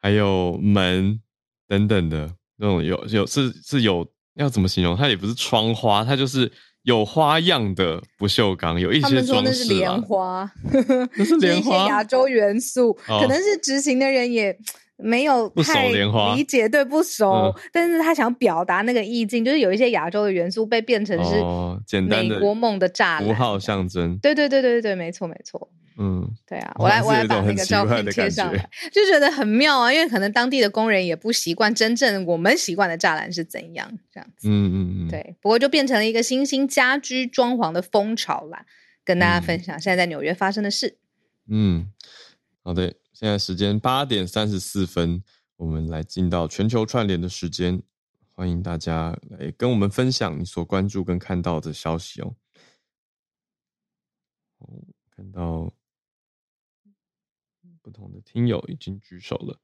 [0.00, 1.20] 还有门
[1.68, 4.96] 等等的那种有有是是有要怎么形容？
[4.96, 6.50] 它也不是窗花，它就是
[6.82, 9.26] 有花样的不锈钢，有一些装饰。
[9.26, 10.52] 他们说那是莲花，
[11.16, 14.58] 那是 莲花，亚洲元素，哦、可能是执行的人也。
[15.02, 24.18] 没有太理解，对，不熟，嗯、但是他想表达那个意境，就是有一些亚洲的元素被变成是美国梦的栅栏符号象征。
[24.18, 25.70] 对对对对对，没错没错。
[25.98, 34.48] 嗯，对啊，我来我来把那个照片贴上来，就觉得很妙啊，因为可能当地的工人也不习惯真正我们习惯的栅栏是怎样这样子。
[34.48, 38.64] 嗯嗯嗯，对，不过就变成了一个新兴家居装潢的风潮啦，
[39.04, 40.96] 跟大家分享现在在纽约发生的事。
[41.50, 41.88] 嗯，
[42.62, 42.94] 好的。
[43.20, 45.22] 现在时间八点三十四分，
[45.56, 47.82] 我们来进到全球串联的时间，
[48.34, 52.34] 欢迎大家来跟我们分享你所关注跟看到的消息哦。
[54.60, 54.66] 哦，
[55.14, 55.70] 看到
[57.82, 59.60] 不同的听友已经举手了，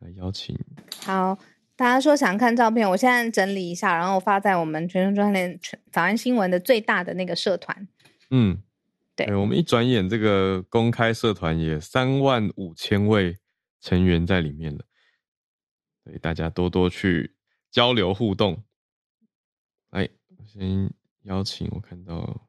[0.00, 0.54] 来邀请。
[1.02, 1.38] 好，
[1.74, 5.58] 大家说想看照片，我现在整理一下，然后发在我们全球串联
[5.90, 7.88] 早安新闻的最大的那个社团。
[8.28, 8.62] 嗯。
[9.14, 13.38] 对、欸，我们一转眼，这个公开社团也三万五千位
[13.80, 14.84] 成员在里面了，
[16.02, 17.36] 所以大家多多去
[17.70, 18.64] 交流互动。
[19.90, 20.90] 来，我先
[21.24, 22.48] 邀请我看到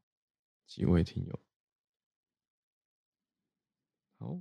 [0.65, 1.39] 几位听友。
[4.19, 4.39] 好，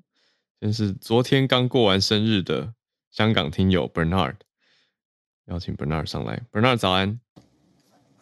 [0.60, 2.74] 先是昨天刚过完生日的
[3.10, 4.36] 香港听友 Bernard，
[5.46, 6.40] 邀请 Bernard 上来。
[6.52, 7.20] Bernard 早安，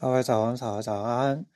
[0.01, 1.50] 各位早安，早安，早安。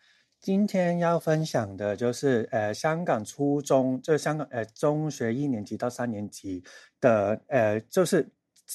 [0.44, 6.62] 今天要分享的就是，呃，香港初中，就香港呃中学一年级到三年级
[7.00, 8.28] 的，呃，就是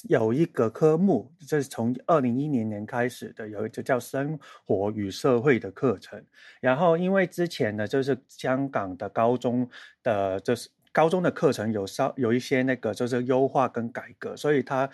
[0.08, 6.20] 有一个科目，就是从二零一零年开始的，有一个叫生活与社会的课程。
[6.60, 9.70] 然后因为之前呢，就是香港的高中
[10.02, 14.90] 的，就是高中的课程有稍有一些那个就是优化跟改革，所以他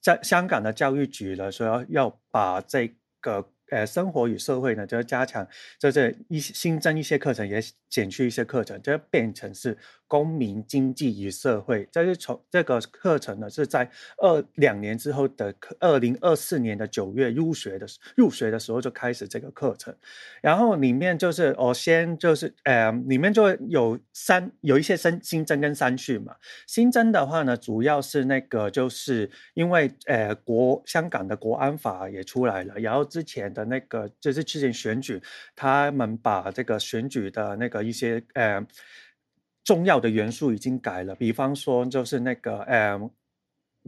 [0.00, 3.50] 在香港的教育局呢，说要把这个。
[3.70, 5.46] 呃，生活与社会呢，就要加强，
[5.78, 9.76] 就是一新增一些课程，也减去一些课程，就变成是
[10.08, 11.88] 公民经济与社会。
[11.90, 17.86] 这是从这个课程呢，是在二两年之后的二零二四年的九月入学的
[18.16, 19.94] 入学的时候就开始这个课程。
[20.42, 26.34] 然后里面就是我先就是呃，里面就有三有一些新新增跟删去嘛。
[26.66, 35.22] 新增的话呢，主要是那个就是因为呃国香港的国安法也出来了，然后之前的那个就是之前选举，
[35.54, 37.75] 他们把这个选举的那个。
[37.82, 38.66] 一些呃
[39.64, 43.10] 重要的元素已经改了，比方说就是那个呃。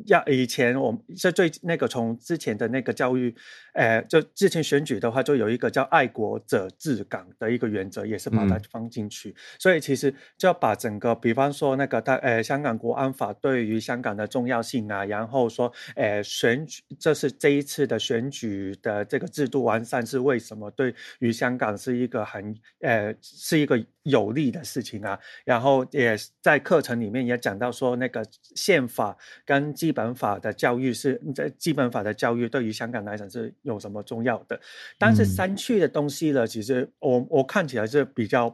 [0.07, 3.35] 要以前我们是最那个从之前的那个教育，
[3.75, 9.31] 呃，就之前选举的话，就有一个叫爱国者治港的一个原则，也是把它放进去。
[9.31, 25.19] 嗯、所以其实就要把整个，比方说那个他呃香港国安法对于香港的重要性啊，然后说呃选举，这是这一次的选举的这个制度完善是为什么对于香港是一个很呃是一个有利的事情啊。
[25.45, 28.25] 然后也在课程里面也讲到说那个
[28.55, 34.61] 宪法跟基本法的教育是在基本法的教育对于香港来讲是有什么重要的？
[34.99, 38.47] 但是删去的东西呢，其实我我看起来是比较，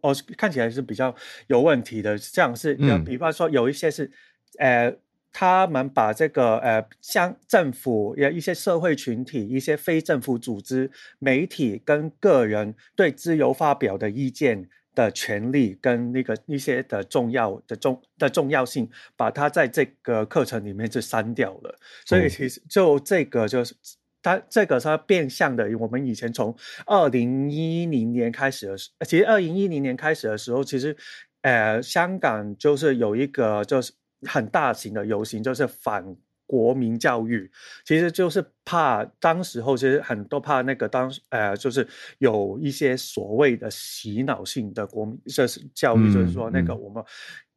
[0.00, 1.14] 哦看起来是比较
[1.46, 2.18] 有问题的。
[2.18, 2.74] 这样是，
[3.04, 4.10] 比方说有一些是，
[4.58, 4.94] 呃，
[5.32, 14.68] 他们把这个呃，像政府、有一些社会群体、一些非政府组织、媒体跟个人对自由发表的意见。
[14.94, 21.78] 的权利跟那个一些的重要的重的重要性，把它在这个课程里面就删掉了。
[22.04, 23.74] 所以其实就这个就是
[24.22, 25.70] 它这个它变相的。
[25.78, 26.54] 我们以前从
[26.86, 30.96] 二零一零年开始的时，其实二零一零年开始的时候，其实
[31.42, 36.16] 呃香港就是有一个就是很大型的游行，就是反。
[36.50, 37.48] 国民教育
[37.84, 41.86] 其实就是怕，当时候其实很多怕那个当呃，就是
[42.18, 47.04] 有一些所谓的洗脑性的国民就是教育，嗯、就是说那个我们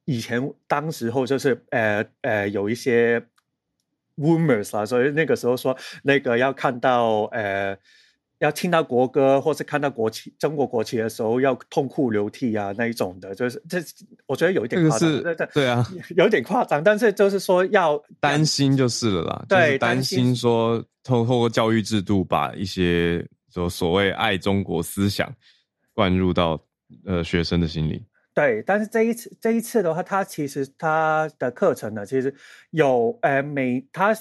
[0.05, 3.19] 以前当时候就是呃呃有一些
[4.17, 7.75] rumors 啊，所以那个时候说那个要看到呃。
[8.43, 13.79] 要听到国歌或是看到国旗、中国国旗的时候，要痛哭流涕啊，那一种的，就是这，
[14.25, 15.87] 我觉得有一点夸张，对对对啊，
[16.17, 16.83] 有点夸张。
[16.83, 25.33] 但是就是说要担心就是了啦，对，担心说透透过教育制度把一些就所谓爱中国思想
[25.93, 26.61] 灌入到
[27.05, 28.05] 呃学生的心里。
[28.33, 32.35] 对，但是这一次这一次的话，他其实他的课程呢，其实
[32.71, 34.13] 有呃每他。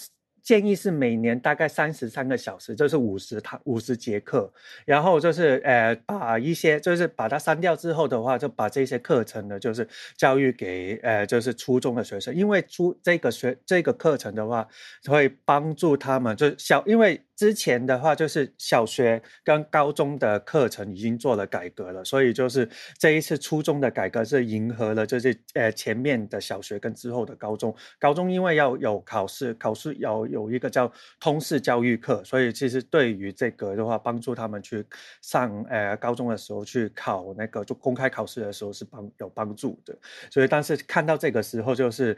[0.43, 4.53] 建议是每年大概三十三个小时，就是五十堂五十节课，
[4.84, 9.86] 然后就是呃把一些就是把它删掉之后的话，就把这些课程呢就是
[10.16, 14.66] 教育给呃就是初中的学生，因为初这个学这个课程的话
[15.07, 17.20] 会帮助他们就小因为。
[17.34, 22.68] 之前的话就是小学跟高中的课程已经做了改革了，所以就是
[22.99, 27.74] 这一次初中的改革是迎合了就是呃前面的小学跟之后的高中。
[27.99, 34.85] 高中因为要有考试，考试要有一个叫通识教育课，所以其实对于这个的话，帮助他们去
[35.20, 39.97] 上呃高中的时候去考那个就公开考试的时候是帮有帮助的。
[40.30, 42.16] 所以但是看到这个时候就是。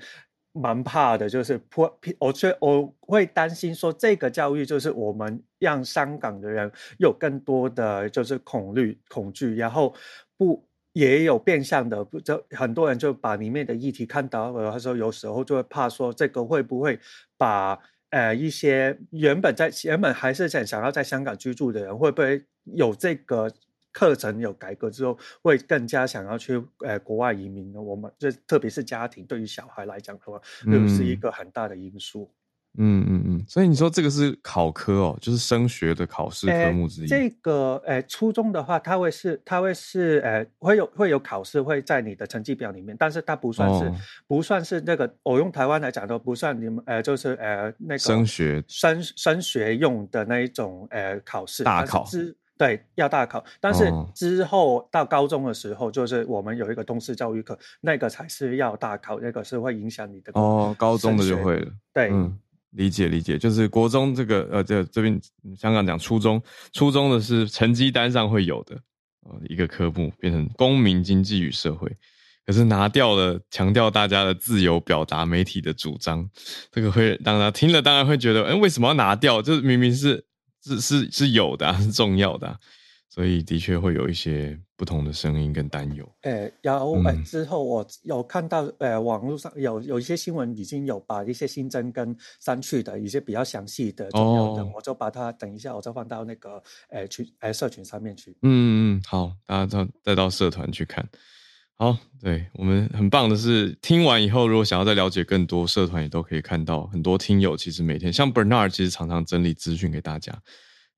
[0.57, 9.93] 蛮怕的，就是破，我却我会担心说，这个教育就是我们让香港的人有更多的就是恐惧恐惧，然后
[10.37, 17.01] 不也有变相的，不就很多人就把里面的议题看到，他说有时候就会怕说，这个会不会
[17.37, 17.77] 把
[18.15, 23.51] 呃一些原本在原本还是想想要在香港居住的人，会不会有这个？
[23.97, 27.81] 课程有改革之后，会更加想要去呃国外移民呢。
[27.81, 32.29] 我们这特别是家庭对于小孩来讲的话，又是一个很大的因素。
[32.29, 32.35] 嗯
[32.79, 33.45] 嗯嗯嗯。
[33.49, 37.07] 所以你说这个是考科哦，就是升学的考试科目之一。
[37.07, 43.95] 这个呃初中的话，它会是它会是呃会有会有考试会在你的成绩表里面，但是它不算是、哦、
[44.27, 52.07] 不算是那个我用台湾来讲的不算你们呃就是呃那个升学升升学用的那一种呃考试大考。
[52.57, 60.73] 对，要大考，但是之后到高中的时候，就是我们有一个通识教育课，那个才是要大考，那个是会影响你的哦。
[60.79, 62.39] 高中的就会了，对，嗯，
[62.75, 65.21] 理解理解，就是国中这个呃，这这边
[65.59, 66.41] 香港讲初中，
[66.73, 68.77] 初中的是成绩单上会有的
[69.23, 71.91] 呃一个科目，变成公民经济与社会，
[72.47, 76.29] 可是拿掉了强调大家的自由表达、媒体的主张，
[76.71, 79.43] 这个会让他听了当然会觉得，哎，为什么要拿掉？
[79.43, 80.25] 就是明明是。
[80.67, 82.59] 是是是有的、啊，是重要的、
[83.15, 86.05] 所以的确会有一些不同的声音跟担忧。
[86.23, 98.37] 呃，然后呃之后我有看到呃网络上有有一些新闻已经有把一些新增跟删去的一些比较详细的重要的，哦、我就把它等一下我就放到那个呃群呃社群上面去。
[98.43, 101.09] 嗯嗯，好，大家再再到社团去看。
[101.77, 110.37] 好，对我们很棒的是，听完以后如果想要再了解更多，社团也都可以看到很多听友其实每天像 Bernard 其实常常整理资讯给大家。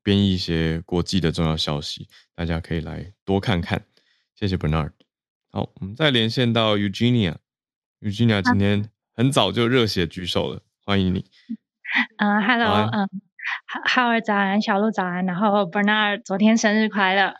[0.07, 3.84] 编译一些国际的重要消息，大家可以来多看看。
[4.36, 4.92] 谢谢 Bernard。
[5.50, 7.34] 好，我们再连线到 Eugenia。
[8.00, 11.28] Eugenia 今天很早就热血举手了，欢迎你。
[12.18, 13.11] 嗯、uh,，Hello，嗯、
[13.84, 17.34] uh,，Howard 早安，小鹿早安，然后 Bernard 昨天生日快乐。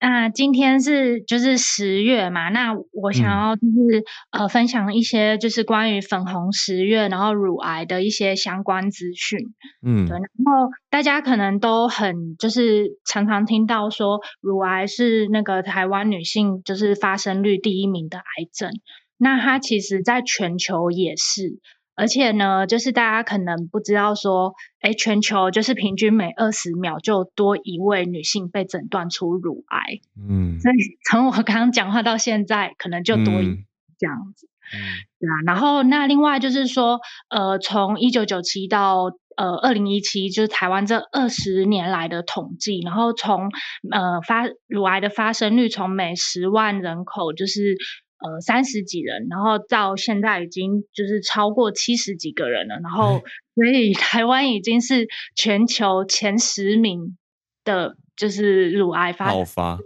[0.00, 9.38] 那今天是就是十月嘛，那我想要就是、嗯、呃分享一些就是关于粉红十月然后乳癌的一些相关资讯。
[9.84, 18.72] 嗯，对，然后大家可能都很就是常常听到说乳癌是那个台湾女性就是发生率第一名的癌症，
[19.18, 21.60] 那它其实在全球也是。
[21.96, 30.00] 而且呢，就是大家可能不知道说，哎，全球就是平均每二十秒就多一位女性被诊断出乳癌。
[30.16, 30.74] 嗯，所以
[31.08, 33.64] 从我刚刚讲话到现在，可能就多一
[33.98, 34.48] 这样子。
[34.72, 34.80] 嗯，
[35.18, 35.34] 对啊。
[35.46, 43.50] 然后那另外就是说，呃，从一九九七到呃二零一七，就是台湾这二十年来的统计，然后从
[43.90, 47.76] 呃发乳癌的发生率从每十万人口就是。
[48.22, 53.22] 呃，三十几人，然后到现在已经就是超过七十几个人了，然后
[53.54, 57.16] 所以台湾已经是全球前十名
[57.64, 59.78] 的，就是乳癌发爆发，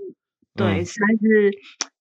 [0.56, 1.52] 对，实在是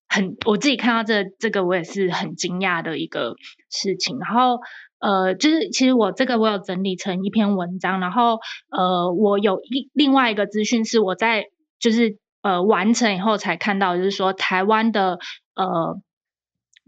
[0.09, 3.35] 很，我自己看到这这个我也是很惊讶的一个
[3.69, 4.17] 事情。
[4.17, 4.57] 然后
[4.97, 8.39] 呃，就是其实我这个我有整理成一篇文章，然后
[8.71, 11.45] 呃，我有一另外一个资讯是我在
[11.79, 15.19] 就是呃完成以后才看到，就是说台湾的
[15.53, 16.01] 呃。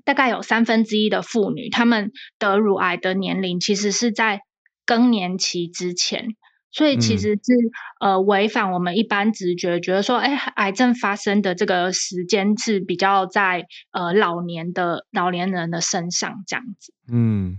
[0.06, 4.40] 大概有三分之一的妇女，她们得乳癌的年龄其实是在
[4.86, 6.28] 更年期之前，
[6.72, 7.54] 所以其实是、
[8.00, 16.94] 嗯、呃违反我们一般直觉，觉得说，哎，癌症发生的这个时间是比较在呃老年的老年人的身上这样子。
[17.12, 17.58] 嗯，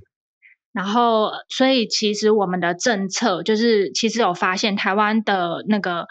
[0.73, 6.07] 然后所以其实我们的政策就是，其实有发现台湾的那个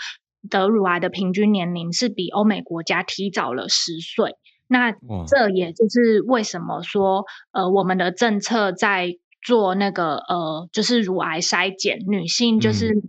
[0.50, 4.36] 得乳癌的平均年龄是比欧美国家提早了十岁。
[4.68, 4.92] 那
[5.28, 13.02] 这也就是为什么说，呃，我们的政策在做那个呃，就是乳癌筛检，女性就是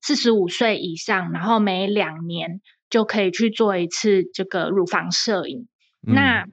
[0.00, 5.66] 四十五岁以上，嗯、然后每两年就可以去做一次这个乳房摄影。
[6.06, 6.46] 嗯、那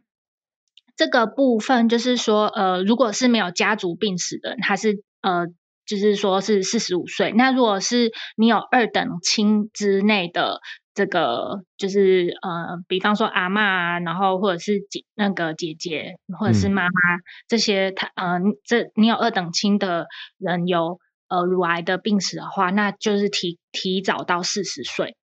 [0.95, 5.47] 这个部分就是说，呃，如果是没有家族病史的人，他是呃，
[5.87, 7.31] 就是说是四十五岁。
[7.31, 10.59] 那如果是你有二等亲之内的。
[10.97, 20.07] 这个就是呃，比方说阿嬷啊，然后或者是姐那个姐姐，或者是妈妈、嗯、这些，他呃，这你有二等亲的
[20.39, 25.15] 人有呃乳癌的病史的话，那就是提提早到四十岁。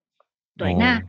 [0.56, 1.02] 对，哦、那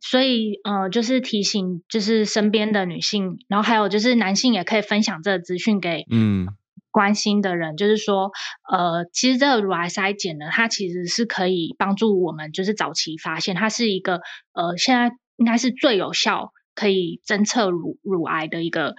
[0.00, 6.48] 所以呃，就是提醒就是身边的女性，然后还有就是男性也可以分享这个资讯给嗯。
[6.90, 8.30] 关心的人，就是说，
[8.70, 14.20] 呃，其实这个乳癌筛检呢，它其实是可以帮助我们，就是早期发现，它是一个
[14.52, 18.94] 呃，现在应该是最有效可以侦测乳乳癌的一个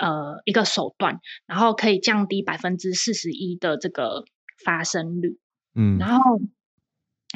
[0.00, 4.24] 呃一个手段，然后可以降低百分之四十一的这个
[4.64, 5.38] 发生率。
[5.74, 6.22] 嗯，然后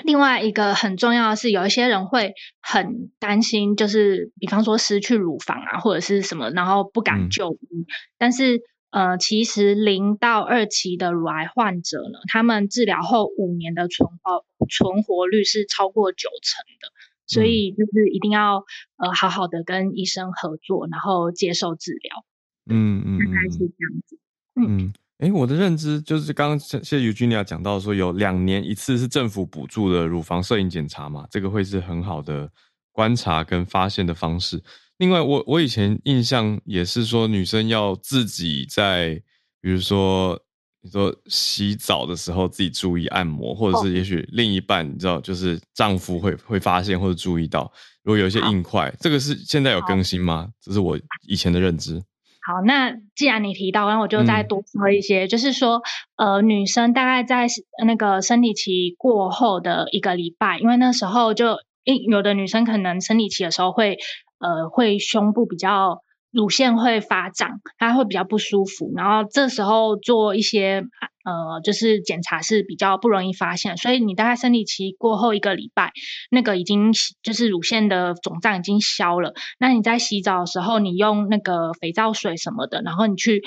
[0.05, 7.86] 另外一个很重要的是，有一些人会很担心，就是比方说失去乳房啊，或者是什么，然后不敢就医，嗯、
[8.16, 8.62] 但是。
[8.91, 16.89] 呃，其实零到二期的乳癌患者呢，他们治疗后五年的存活存活率是超过九成的，
[17.26, 18.64] 所以就是一定要
[18.97, 22.24] 呃好好的跟医生合作，然后接受治疗。
[22.70, 24.18] 嗯嗯，大概是这样子。
[24.55, 32.51] 嗯，哎、嗯，我的认知就是刚刚谢谢 Eugenia 讲到说，有两年一次是政府补助的乳房摄影检查嘛，这个会是很好的
[32.93, 34.62] 观察跟发现的方式。
[34.99, 39.22] 另外，我我以前印象也是说，女生要自己在，
[39.61, 40.36] 比如说
[40.82, 47.72] 你说洗澡的时候自己注意按摩，或者是也许另一半你知道，就是丈夫会会发现或者注意到，
[48.03, 50.49] 如果有一些硬块，这个是现在有更新吗？
[50.61, 52.03] 这是我以前的认知。
[52.44, 55.80] 好，那既然你提到，那我就再多说一些，嗯、就是说，
[56.16, 57.46] 呃，女生大概在
[57.86, 61.53] 那个生理期过后的一个礼拜，因为那时候就，
[61.84, 63.96] 诶，有的女生可能生理期的时候会。
[64.39, 68.93] 呃，会胸部比较乳腺会发胀，它会比较不舒服。
[68.95, 70.84] 然后这时候做一些
[71.24, 73.76] 呃，就是检查是比较不容易发现。
[73.76, 75.93] 所以你大概生理期过后一个礼拜，
[76.30, 79.34] 那个已经就是乳腺的肿胀已经消了。
[79.59, 83.43] 那你在洗澡的时候，你用那个肥皂水什么的，然后你去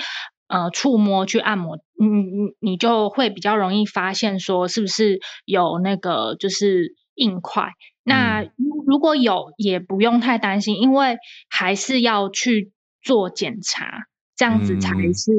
[0.48, 7.70] 呃触摸去按摩，你你你就会比较容易发现说是不是有那个就是硬块。
[8.04, 8.44] 那
[8.86, 11.18] 如果有，也不用太担心，因为
[11.50, 12.72] 还是要去
[13.02, 14.06] 做检查，
[14.36, 15.32] 这样子才是、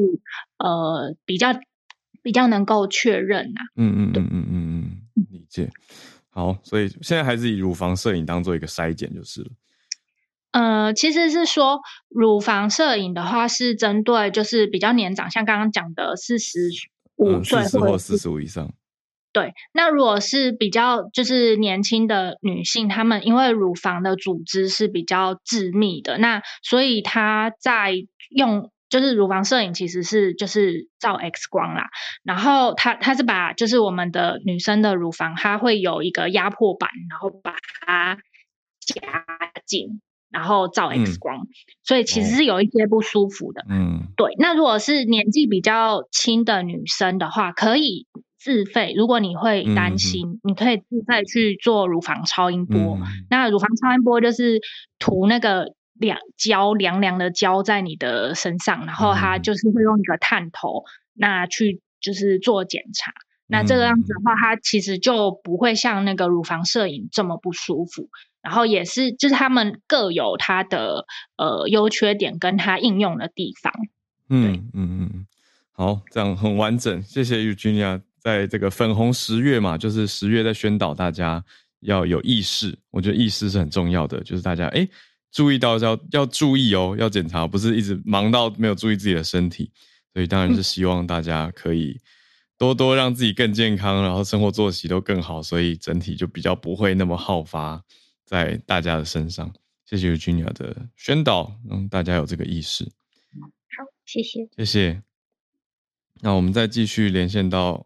[0.57, 1.53] 嗯、呃比较
[2.21, 3.63] 比较能够确认呐、啊。
[3.75, 5.69] 嗯嗯嗯嗯嗯嗯，理解。
[6.29, 9.51] 好，所以现在还是以乳房摄影当做一个筛检就是了。
[10.51, 16.69] 呃，其实是说乳房摄影的话，是针对就是比较年长，像刚刚讲的四十
[17.15, 18.73] 五岁或四十五以上。
[19.33, 27.93] 对，那如果是比较就是年轻的女性，她们因为乳房的组织是比较致密的，那所以她在
[28.29, 31.87] 用就是乳房摄影其实是就是照 X 光啦，
[32.21, 37.55] 然后她她是把就是我们的女生的乳房，它会有一个压迫板，然后把
[37.87, 38.19] 它
[38.81, 39.25] 夹
[39.65, 41.47] 紧，然后照 X 光，嗯，
[41.83, 43.65] 所以其实是有一些不舒服的。
[43.67, 44.35] 嗯，对。
[44.37, 48.05] 那如果是年纪比较轻的女生的话，可以。
[48.43, 52.97] 自费，如果你会担心，嗯、你可以自费去做乳房超音波。
[52.99, 54.59] 嗯、那乳房超音波就是
[54.99, 60.83] 涂那个凉胶凉凉的胶在你的身上，然后它就是会用一个探头，
[61.13, 63.11] 那去就是做检查。
[63.11, 68.09] 嗯、那这个样子的话，它其实就不会像那个乳房摄影这么不舒服。
[68.41, 71.05] 然后也是，就是他们各有它的
[71.37, 73.71] 呃优缺点，跟它应用的地方。
[74.27, 75.27] 嗯嗯嗯，
[75.71, 78.01] 好，这样很完整，谢谢 Eugenia。
[78.23, 81.43] 在这个粉红十月嘛，就是十月在宣导大家
[81.81, 84.89] 要有意识，我觉得意识是很重要的，就是大家诶
[85.29, 89.69] 注意到要要注意哦，要检查，不是一直忙到没有注意自己的身体，
[90.13, 91.99] 所以当然是希望大家可以
[92.57, 97.83] 多多让自己更健康，然后生活作息都更好，所以整体就比较不会那么好发
[98.23, 99.53] 在大家的身上。
[99.85, 102.85] 谢谢 Eugenia 的宣导，让大家有这个意识。
[103.35, 105.01] 好，谢谢，谢谢。
[106.21, 107.85] 那我们再继续连线到。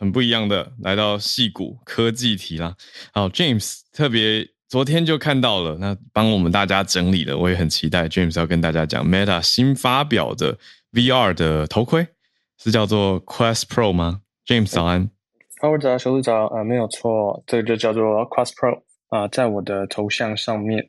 [0.00, 2.74] 很不一样的，来到戏谷科技题啦。
[3.12, 10.56] 好，James 特别昨天就看到了，那帮我们大家整理了，我也很期待 James 要跟大家讲 Meta 新发表的
[10.92, 12.06] VR 的头盔，
[12.56, 15.10] 是叫做 Quest Pro 吗？James 早安。
[15.60, 18.80] 好，早，小组早啊，没有错，这个就叫做 Quest Pro
[19.10, 20.88] 啊，在我的头像上面。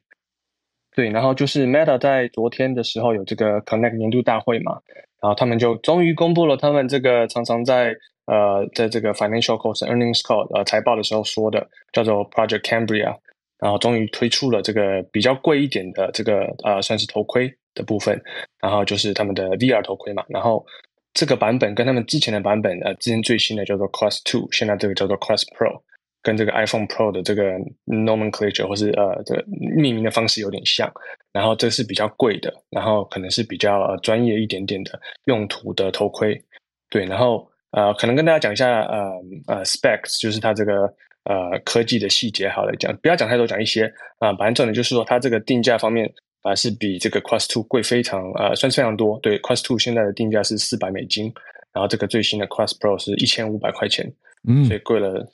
[0.95, 4.79] 对，然后就是 Meta 在昨天的时候有这个 Connect 年度大会嘛，
[5.21, 7.93] 然后他们就终于公布了他们这个常常在。
[8.31, 13.13] 呃，在这个 financial call earnings call 呃财报的时候说的叫做 Project Cambria，
[13.59, 18.17] 然后终于推出了这个比较贵一点的这个呃算是头盔的部分，
[18.61, 20.65] 然后就是他们的 VR 头盔嘛，然后
[21.13, 25.81] 这个版本跟他们之前的版本呃之前最新的叫做 Class Two，现在这个叫做 Class Pro，
[26.23, 29.43] 跟这个 iPhone Pro 的这个 nomenclature 或是呃这个
[29.75, 30.89] 命名的方式有点像，
[31.33, 36.41] 然后这是比较贵的，然后可能是比较呃专业一点点的用途的头盔，
[36.89, 37.45] 对，然后。
[37.71, 39.11] 呃，可能跟大家讲一下，呃
[39.47, 40.93] 呃，specs 就是它这个
[41.23, 43.85] 呃科技的细节，好了，讲不要讲太多，讲一些
[44.19, 46.05] 啊、呃，反正重点就是说它这个定价方面
[46.41, 51.33] 啊、呃、是比这个 Quest Two 贵非常呃算是非常多，对，Quest Two 现在的定价是四百美金，
[51.71, 54.11] 然后这个最新的 Quest Pro 是一千五百块钱，
[54.45, 55.25] 嗯，所以贵了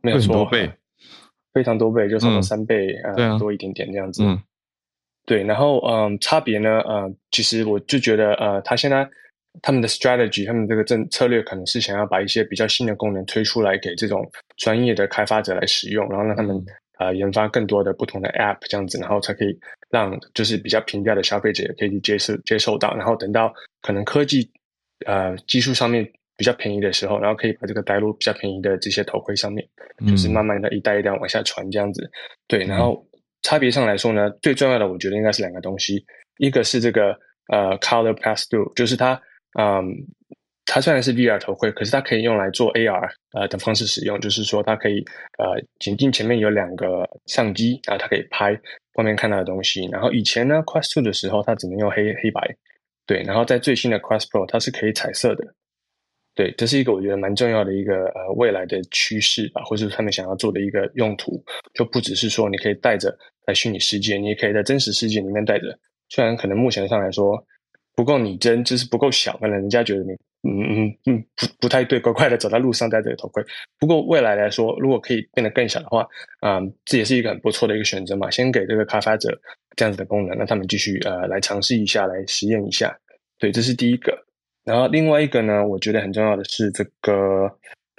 [0.00, 0.72] 没有错，多倍，
[1.52, 4.42] 非常多倍，就差不多三倍、啊、多一点点这样子，嗯，
[5.26, 9.06] 对，然后嗯、呃，差别呢，呃，其实我就觉得呃，它现在。
[9.60, 14.26] 他们的 strategy，他们这个政策略可能是想要把一些比较新的功能推出来给这种
[14.56, 16.56] 专业的开发者来使用，然后让他们
[16.96, 19.54] 啊、呃、研发更多的不同的 app 这样子，然后才可以
[19.90, 24.50] 让就是比较平价的消费者也可以接受接受到，然后等到可能科技
[25.04, 29.68] 呃技术上面比较便宜的时候，然后可以把这个带入比较便宜的这些头盔上面，
[30.08, 32.10] 就是慢慢的一代一代往下传这样子。
[32.48, 33.06] 对，然后
[33.42, 36.02] 差别上来说呢，最重要的我觉得应该是两个东西，
[36.38, 37.14] 一个是这个
[37.52, 39.20] 呃 color pass through，就是它。
[39.58, 39.84] 嗯，
[40.64, 45.04] 它虽然是 VR 头盔，可是它可以用来做 AR 呃的方式使用，就是说它可以
[45.38, 48.58] 呃紧紧前面有两个相机，然后它可以拍
[48.94, 49.86] 外面看到的东西。
[49.92, 52.56] 然后以前呢，Quest Two 的时候，它只能用黑黑白，
[53.06, 53.22] 对。
[53.24, 55.44] 然后在最新的 Quest Pro，它是可以彩色的，
[56.34, 56.50] 对。
[56.56, 61.44] 这是一个我觉得蛮重要的一个呃未来的趋势吧，或者是他们想要做的一个用途，
[61.74, 63.14] 就不只是说你可以带着
[63.46, 65.78] 在虚拟世界，你也可以在真实世界里面带着。
[66.08, 67.44] 虽然可能目前上来说。
[67.94, 70.12] 不够拟真，就是不够小，可能人家觉得你
[70.44, 73.44] 嗯嗯嗯不不太对，乖乖的走在路上戴这个头盔。
[73.78, 76.06] 不过未来来说，如果可以变得更小的话，
[76.40, 78.30] 啊、这也是一个很不错的一个选择嘛。
[78.30, 79.38] 先给这个开发者
[79.76, 82.96] 这样子的功能，让他们继续呃来尝试一下，来实验一下。
[83.38, 84.18] 对，这是第一个。
[84.64, 87.48] 然后另外一个呢，我觉得很重要的是这个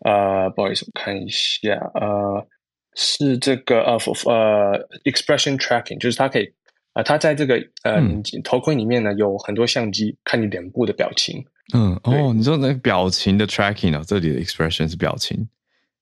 [0.03, 2.47] 呃，不好意思，我看一下，呃，
[2.95, 6.53] 是这个呃呃，expression tracking，就是它可以
[6.93, 11.43] 啊、呃，它在这个呃、嗯、头盔里面呢有很多相机，看你脸部的表情。
[11.73, 15.47] 嗯，哦，你说那个表情的 tracking 啊，这里的 expression 是表情。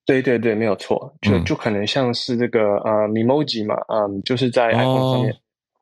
[0.04, 5.36] 对对对，没有错，就、嗯、就可能像是这个呃 Memoji 嘛，嗯，就是在 iPhone 上面，哦、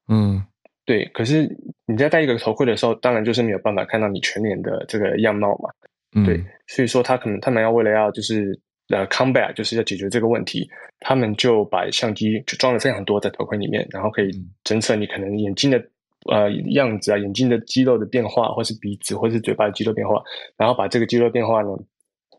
[0.09, 0.45] 嗯。
[0.87, 1.49] 对，可是
[1.87, 5.71] 你在戴一个头盔的时候，当然就是没有办法看到你全脸的这个样貌嘛。
[6.17, 8.59] 嗯、对，所以说他可能他们要为了要就是
[8.91, 10.69] 呃 combat，就是要解决这个问题，
[11.01, 14.31] 他们就把相机就装了非常多在头盔里面，然后可以
[14.65, 15.83] 侦测你可能眼睛的
[16.31, 20.23] 呃样子啊，眼睛的肌肉的变化，或是鼻子或是嘴巴的肌肉变化，
[20.57, 21.71] 然后把这个肌肉变化呢，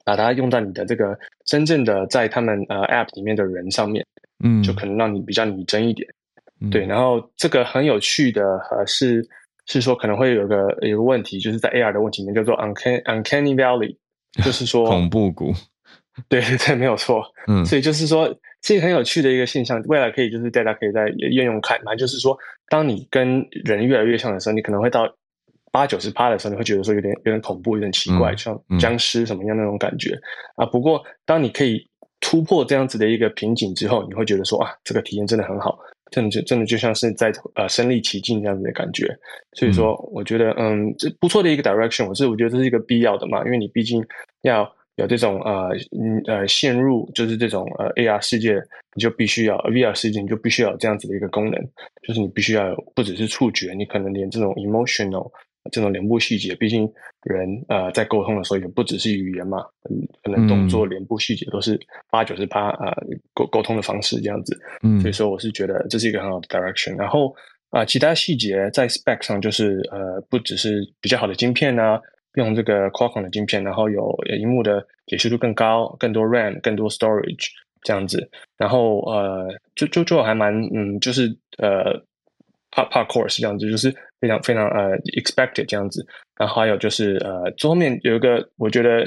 [0.06, 4.06] 把它用到你的这个真正的在他们呃 app 里面的人上面，
[4.44, 6.08] 嗯，就可能让你比较拟真一点。
[6.70, 9.28] 对，然后这个很有趣的呃是
[9.66, 13.96] 是说可能会有个有个问题，就是在 AR 的问题里面叫做 uncanny uncanny valley，
[14.44, 15.52] 就是说 恐怖谷。
[16.30, 17.24] 对对对，没有错。
[17.48, 22.38] 嗯，所以就是说这个很有趣的一个现象，未来可以就是大家可以在应用看嘛，就是说
[22.70, 25.12] 当你跟人越来越像的时候，你可能会到
[25.72, 30.12] 八九十趴的时候，你会觉得说有点有点恐怖，有点奇怪，嗯、像僵尸什么样那种感觉、
[30.58, 30.66] 嗯、啊。
[30.66, 31.88] 不过当你可以
[32.20, 35.80] 突破这样子的一个瓶颈之后，你会觉得说啊，这个体验真的很好。
[36.12, 39.08] 真的就真的就像是在呃身临其境这样子的感觉，
[39.54, 44.06] 所以说我觉得嗯这不错的一个 direction，我是我觉得这是一个必要的嘛，因为你毕竟
[44.42, 48.56] 要有这种呃嗯呃陷入就是这种呃 AR 世界，
[48.96, 51.60] 你就必须要 VR 世界，你就必须要有这样子的一个功能，
[52.08, 55.30] 就是你必须要有不只是触觉，你可能连这种 emotional。
[55.72, 59.60] 这种脸部细节，毕竟人呃在沟通的时候也不只是语言嘛，
[60.24, 61.80] 可能动作、脸部细节都是
[62.10, 62.92] 八九十八啊
[63.36, 64.60] 沟沟通的方式这样子。
[64.82, 66.98] 嗯，所以说我是觉得这是一个很好的 direction。
[66.98, 67.32] 然后
[67.70, 72.02] 啊、呃，其他细节在 spec 上就是呃不只是比较好的晶片啊，
[72.36, 77.48] 用这个 Qualcomm 的晶片，然后有荧幕的解析度更高，更多 RAM，更多 storage
[77.84, 78.30] 这样子。
[78.58, 82.02] 然后呃就就就还蛮嗯就是呃。
[82.74, 86.08] Part part core 这样子，就是非常非常呃 expected 这样子。
[86.38, 89.04] 然后还有就是呃，最后面有一个我觉得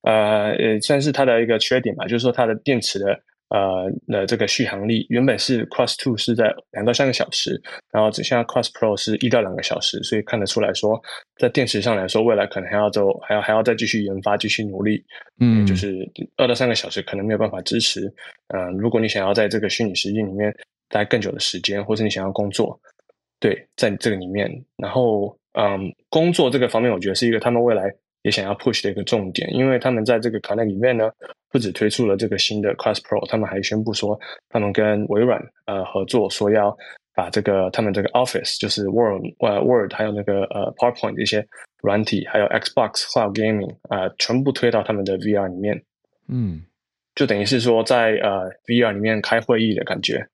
[0.00, 3.20] 呃呃算是它的一个缺点吧，就是说它的电池的
[3.52, 7.60] 呃的这个续航力原本是 Cross Two 是在两到三个小时，
[7.92, 10.98] 然后只现在 Cross Pro 是一到两个小时，所以看得出来说
[11.36, 15.04] 在电池上来说，未来可能还要走还要还要再继续研发，继续努力。
[15.38, 15.94] 嗯，就是
[16.36, 18.06] 二到三个小时可能没有办法支持。
[18.48, 20.54] 嗯、呃，如果你想要在这个虚拟实境里面
[20.88, 22.80] 待更久的时间，或是你想要工作。
[23.38, 27.92] 对，在这个里面，然后嗯，工作这个方面，我觉得是一个他们未来
[28.22, 31.10] 也想要 push 的一个重点，因为他们在这个 Connect 里面呢，
[31.50, 34.18] 不止推出了这个新的 Quest Pro，他们还宣布说，
[34.48, 36.76] 他们跟微软呃合作，说要
[37.14, 41.46] 把这个他们这个 Office，就是 Word 呃 Word，还有那个呃 PowerPoint 这些
[41.82, 45.82] 软体，还有 Xbox Cloud Gaming 啊、呃，全部推到他们的 VR 里面，
[46.28, 46.62] 嗯，
[47.14, 50.26] 就等于是说在呃 VR 里面开会议的感觉。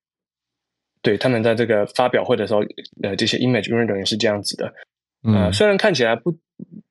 [1.00, 2.60] 对，他们在这个发表会的时候，
[3.02, 4.66] 呃，这些 image rendering 是这样子的，
[5.22, 6.30] 呃，嗯，虽然看起来不，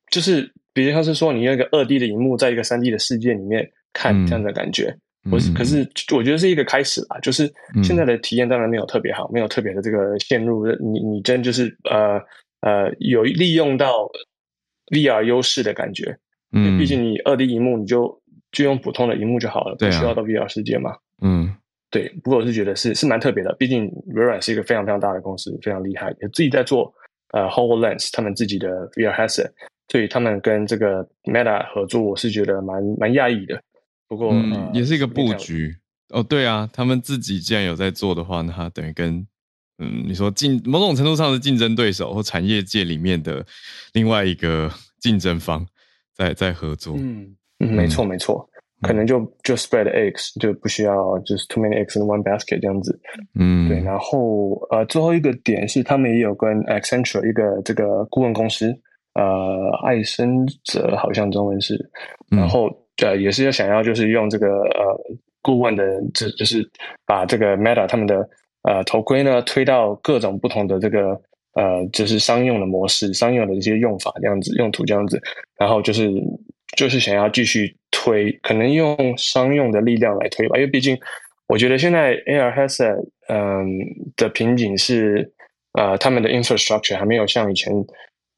[0.09, 4.95] 就是比如像是说你用一个二 D 的荧幕在一个三 D 的世界里面看这样的感觉，
[5.27, 7.51] 不是，嗯，可是我觉得是一个开始啦，就是
[7.83, 12.21] 现在的体验当然没有特别好，没有特别的这个陷入，你你真就是呃
[12.61, 14.07] 呃有利用到
[14.93, 16.15] VR 优势的感觉，
[16.53, 18.21] 嗯，毕竟你二 D 荧幕你就
[18.51, 21.55] 就用普通的荧幕就好了，不需要到 VR 世界嘛，嗯。
[21.89, 26.93] 对，不过我是觉得是是蛮特别的，毕竟微软是一个非常非常大的公司，非常厉害，也自己在做
[27.31, 29.49] 呃 HoloLens 他们自己的 VR headset，
[29.87, 33.61] 所以他们跟这个 Meta 合作，我是觉得蛮蛮讶异的。
[34.07, 35.75] 不过、嗯呃、也是一个布局
[36.09, 39.25] 哦，对啊，他们自己既然有在做的话，那他等于跟
[39.79, 43.45] 嗯你说竞某种程度上的竞争对手或产业界里面的
[43.93, 45.65] 另外一个 竞争方
[46.15, 46.95] 在在合作。
[46.97, 48.49] 嗯嗯，没错没错。
[48.83, 52.99] 可能就就 spread eggs 就不需要就是 too many eggs in one basket 这样子，
[53.33, 53.81] 嗯，对。
[53.81, 58.71] 然后呃，最后一个点是他们也有跟 Accenture 一个这个顾问公司，
[59.17, 61.75] 呃，爱生者好像中文是，
[62.29, 62.69] 然后
[63.03, 64.83] 呃也是要想要就是用这个呃
[65.41, 66.63] 顾问的这就是
[67.05, 68.29] 把这个 Meta 他们的
[68.63, 71.19] 呃头盔呢推到各种不同的这个
[71.53, 75.19] 呃就是商用的模式、商用的一些用法这样子用途这样子，
[75.57, 76.11] 然后就是。
[76.75, 80.97] 就是想要继续推，可能用商用的力量来推吧，因为毕竟
[81.47, 82.93] 我觉得现在 AR headset
[83.29, 83.65] 嗯
[84.17, 85.31] 的瓶颈是
[85.79, 87.73] 呃他们的 infrastructure 还没有像以前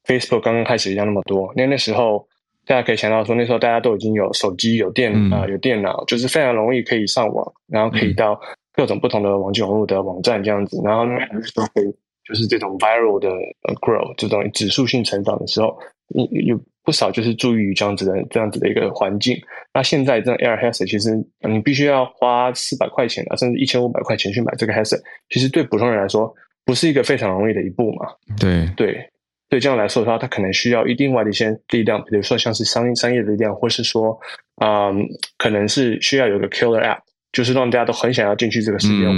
[0.06, 2.26] Facebook 刚刚开始一样那么多，因为那时候
[2.66, 8.40] 大家可以想到说，那时候大家都已经有手机、有电啊、有电脑，就是非常容易可以上网，然后可以到
[8.74, 11.12] 各种不同的网际网络的网站这样子，然后呢
[11.54, 11.94] 都可以
[12.26, 15.76] 就是这种 viral 的呃 grow 这种指数性成长的时候，
[16.14, 19.36] 有有不少就是注意于这样子的这样子的一个环境。
[19.74, 21.10] 那现在这 Air headset 其实
[21.48, 26.32] 你必须要花四百块钱啊，甚至一千五百块钱去买这个 headset，其实对普通人来说
[26.64, 28.06] 不是一个非常容易的一步嘛。
[28.38, 29.10] 对对。
[29.50, 34.18] 对这样来说的话，它可能需要一定外的一些力量，比如说像是商业商业的力量，或是说，
[34.64, 35.04] 嗯，
[35.36, 37.00] 可能是需要有个 killer app，
[37.32, 39.16] 就是让大家都很想要进去这个世界玩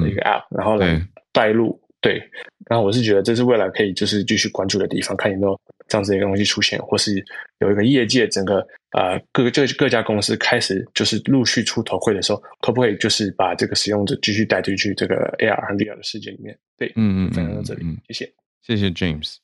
[0.00, 1.00] 的一个 app，、嗯、然后来
[1.32, 1.80] 带入。
[2.02, 2.20] 对，
[2.68, 5.56] 然后我是觉得这是未来可以就是继续关注的地方，看有没有
[5.86, 7.24] 这样子的一个东西出现，或是
[7.60, 8.56] 有一个业界整个
[8.90, 16.58] 呃各个这各家公司开始就是陆续出头盔的时候，可不可以就是把这个使用者继续带进去这个 AR 和 VR 的世界里面？
[16.76, 19.36] 对，嗯嗯，分享到这里，谢谢，谢谢 James。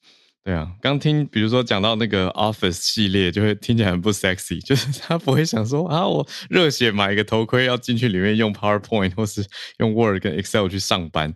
[0.49, 9.45] 对啊，刚听，比如说讲到那个 Office 系列，就会听起来很不 sexy， 就是他不会想说啊，我热血买一个头盔要进去里面用 PowerPoint 或是
[9.77, 11.35] 用 Word 跟 Excel 去上班。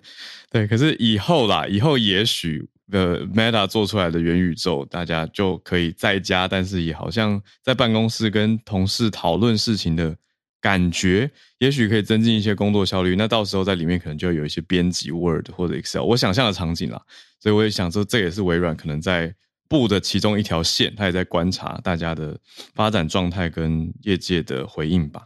[0.51, 10.17] 对，可是以后啦，以后也许的 Meta 做出来的元宇宙，大家就可以在家，但是也好像在办公室跟同事讨论事情的
[10.63, 13.17] 感觉，也许可以增进一些工作效率。
[13.17, 17.03] 那到时候在里面可能就有一些编辑 Word 或者 Excel，我想象的场景啦。
[17.41, 19.35] 所以我也想说，这也是微软可能在
[19.69, 22.39] 布的其中一条线，他也在观察大家的
[22.75, 25.23] 发展状态跟业界的回应吧。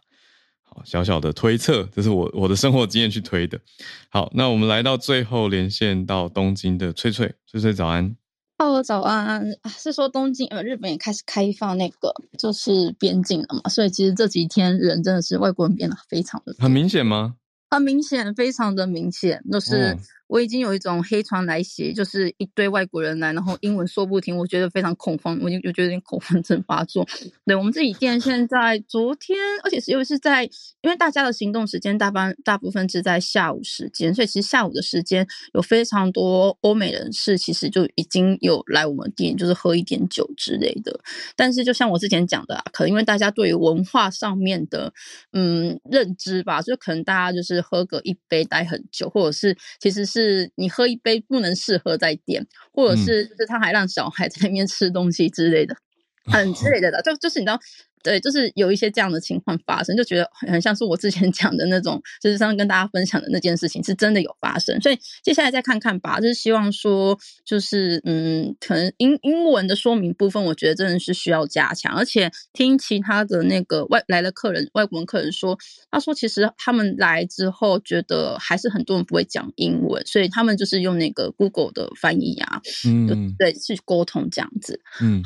[0.63, 3.61] 好，小小的推测，这是我我的生活经验去推的。
[4.09, 8.17] 好，那我们来到最后连线到东京的翠翠，翠翠早安。
[8.59, 9.45] Hello，早安。
[9.69, 13.69] 是说东京呃，日本也开始开放那个就是边境了嘛？
[13.69, 17.35] 所以其实这几天人真的是外国人变得非常的很明显吗？
[17.69, 19.99] 很明显，非常的明显，就是。
[20.29, 27.07] 我已经有一种黑船来袭，就是一堆外国人来，然后英文说不停，我觉得非常恐慌，我已经就觉得有点恐慌症发作。
[27.45, 30.43] 对，我们自己店现在昨天，而且是又是在，
[30.81, 35.25] 因为大家的行动时间大半大部分是在下午时间，所以其实下午的时间
[35.55, 40.99] 有非常多欧美人士，其实就已经有来我们店，就是喝一点酒之类的。
[41.37, 44.93] 但是就像我之前讲的啊，可能因为大家对于文化上面的
[45.33, 50.16] 嗯认知吧，就可能大家就是喝个一杯待很久，或者是其实是。
[50.21, 55.77] 是你喝一杯不能试喝再点，或者是就是他还让小孩在那边吃东西之类的，
[56.25, 57.61] 很之类的的，就就是你知道。
[58.07, 64.81] 对，就是有一些这样的情况发生，就觉得很像是我之前 讲的那种，就是上次跟大家分享的那件事情是真的有发生。
[64.81, 71.93] 所以接下来再看看吧，就是希望说，就是嗯，可能英英文的说明部分，我觉得真的是需要加强。
[71.97, 75.59] 而且听其他的那个外来的客人，外国人客人说，
[75.91, 85.25] 他说其实他们来之后，觉得还是很多人不会讲英文，所以他们就是用那个 Google 的翻译啊，嗯，对，去沟通这样子，嗯。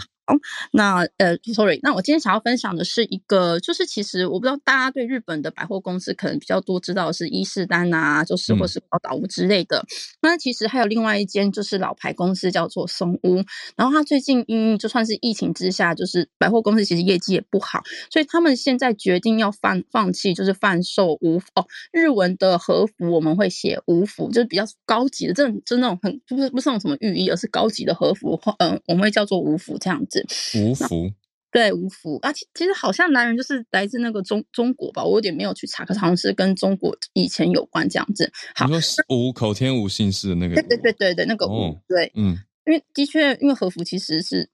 [0.72, 9.78] 那呃，sorry，那我今天想要分享的是一个，就是其实我不知道大家对日本的百货公司可能比较多知道的是伊势丹啊，就是或是宝岛屋之类的。
[9.78, 9.86] 嗯、
[10.22, 13.42] 那其实还有另外一间就是老牌公司叫做松屋，
[13.76, 30.19] 然后它最近因就算是疫情之下，就是百货公司其实业绩也不好，所以他们现在决定要放放弃，就是贩售无哦，日文的和服我们会写无服，就是比较高级的，这种就那种很不是不是那种什么浴衣，而是高级的和服，嗯、呃，我们会叫做无服这样子。
[30.28, 31.12] 和服，
[31.50, 38.30] 对，无福啊，其其实好像男人就是来自那个中中国吧，我有点没有去查，可是好像是跟中国以前有关这样子。
[38.54, 44.48] 好，你说无口天无姓氏的那个，对对对对对，那个无、哦，对，嗯，因为的确，因为和服其实是。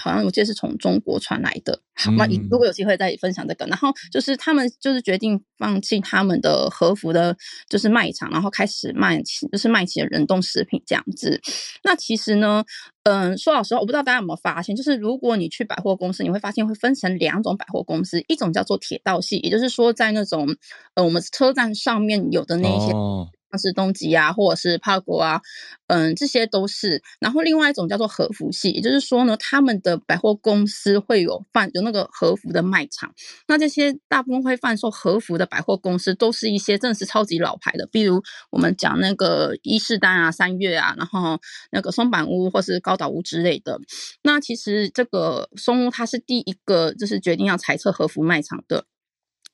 [0.00, 3.66] 好像我记得是从中国传来的，好，那如果有机会再分享这个。
[3.66, 7.36] 然后就是他们就是决定放弃他们的和服的，
[7.68, 11.40] 就是卖场，然后开始卖起，就是卖起了冷冻食品这样子。
[11.84, 12.64] 那其实呢，
[13.04, 20.56] 嗯，说老实话，我不知道大家有没有发现，就是如果你去百货公司，你会发现会分成两种百货公司，一种叫做铁道系，也就是说在那种
[20.94, 22.92] 呃我们车站上面有的那一些。
[22.92, 25.40] 哦像是东急啊，或者是帕国啊，
[25.88, 27.02] 嗯，这些都是。
[27.18, 33.12] 然后另外一种叫做和服系，也就是说呢，他们的百货公司会有贩有那个和服的卖场。
[33.48, 41.38] 那这些大部分会贩售和服的百货公司，都是一些正式超级老牌的，比如我们讲那个伊势丹啊、三越啊，然后
[41.72, 43.80] 那个松坂屋或是高岛屋之类的。
[44.22, 48.84] 那其实这个松屋它是第一个就是决定要裁撤和服卖场的。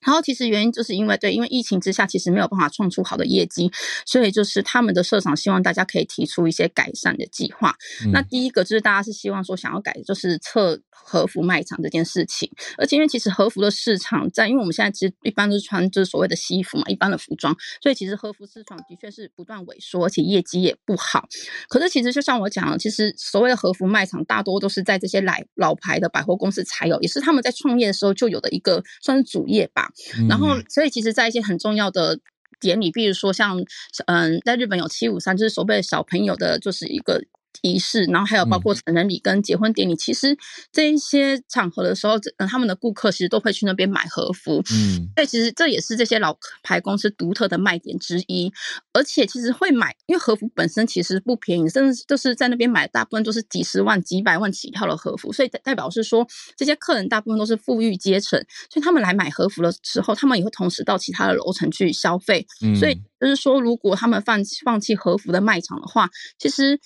[0.06, 3.70] 然后其实原因就是因为对，因为疫情之下，其实没有办法创出好的业绩，
[4.06, 7.74] 所以就是他们的社长希望大家可以提出一些改善的计划。
[8.04, 21.28] 嗯、那第一个就是大家是希望说想要改，就是撤和服卖场这件事情，而且因为其实和服的市场在，因为我们现在其实一般都是穿就是所谓的西服嘛，一般的服装，所以其实和服市场的确是不断萎缩，而且业绩也不好。
[21.68, 29.90] 可是其实就像我讲的，其实所谓的和服卖场大多都是在这些老老牌的百货公司才有，也是他们在创业的时候就有的一个算是主业吧。
[30.18, 32.18] 嗯、然后，所以其实，在一些很重要的
[32.58, 33.62] 典礼，比如说像
[34.06, 37.22] 嗯，在日本有七五三，就是所谓小朋友的，就是一个。
[37.62, 40.36] 仪式，然后还有包括成人礼跟结婚典礼，嗯、其实
[40.72, 48.52] 这一些场合的时候，嗯，他们的顾客其实都会去那边买和服，嗯，所以其实这也是这些老牌公司独特的卖点之一。
[48.92, 56.26] 而且其实会买，因为和服本身其实不便宜，甚至就是在那边买，大部分都是几十万、几百万起跳的和服，所以代表是说，
[56.56, 58.38] 这些客人大部分都是富裕阶层，
[58.70, 62.46] 所以他们来买和服的时候，他们也会同时到其他的楼层去消费。
[62.62, 66.80] 嗯、所以就是说，如果他们放放弃和服的卖场的话，其实。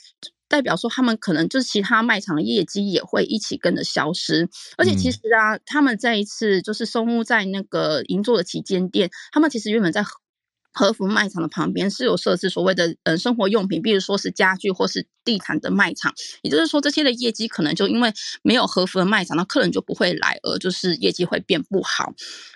[0.51, 4.49] 代表说，他们可能就是其他卖场的业绩也会一起跟着消失。
[4.77, 10.05] 而且其实啊，嗯、他们这一次就是松屋在那个银座的旗舰店，他们其实原本在
[10.73, 16.13] 和服卖场的旁边是有设置所谓的嗯生活用品，比如说是家具或是地毯的卖场。
[16.43, 22.13] 也就是说，这些的业绩可能就因为没有和服的卖场，那客人就不会来，而就是业绩会变不好。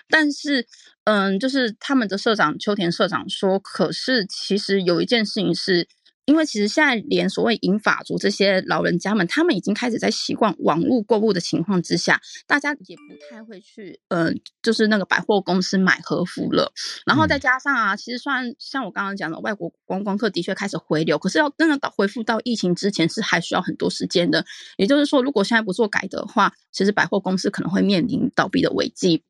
[0.09, 0.67] 但是，
[1.05, 5.87] 嗯，就是他们的社长秋田社长说，可是其实有一件事情是。
[6.25, 16.71] 因为其实现在连所谓银发族这些老人家们，他们已经开始在习惯网络购物的情况之下，大家也不太会去，嗯、呃，就是那个百货公司买和服了。
[17.05, 24.45] 然后再加上啊，其实算像我刚刚讲的，外国观光客的确开始回流，可是要真的到恢复到疫情之前是还需要很多时间的。
[24.77, 29.23] 也就是说，如果现在不做改的话，其实百货公司可能会面临倒闭的危机。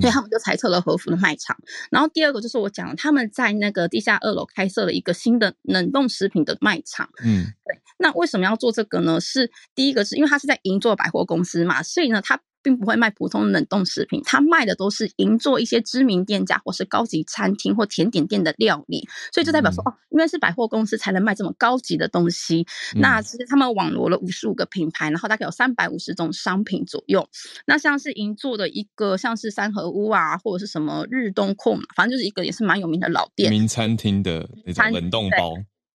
[0.00, 1.56] 所以他们就裁撤了和服的卖场，
[1.90, 7.08] 然后第二个就是我讲，他们在那个地下二楼开设了一个新的冷冻食品的卖场。
[7.24, 7.80] 嗯，对。
[7.98, 9.20] 那为什么要做这个呢？
[9.20, 12.40] 是第一个是因为他是在银座百货公司嘛，所以呢，他。
[12.64, 22.66] 并不会卖普通冷冻食品，他卖的都是银座一些知名店家或是高级餐厅或甜点店的料理，所以就代表说、嗯、哦，因为是百货公司才能卖这么高级的东西。
[22.96, 27.28] 嗯、那其实他们网罗了五十五个品牌，然后大概有三百五十种商品左右。
[27.66, 35.54] 那像是银座的一个，像是三合屋啊，或者是什么日东控，反正就是一个也是蛮有名的老店，名餐厅的那种冷冻包。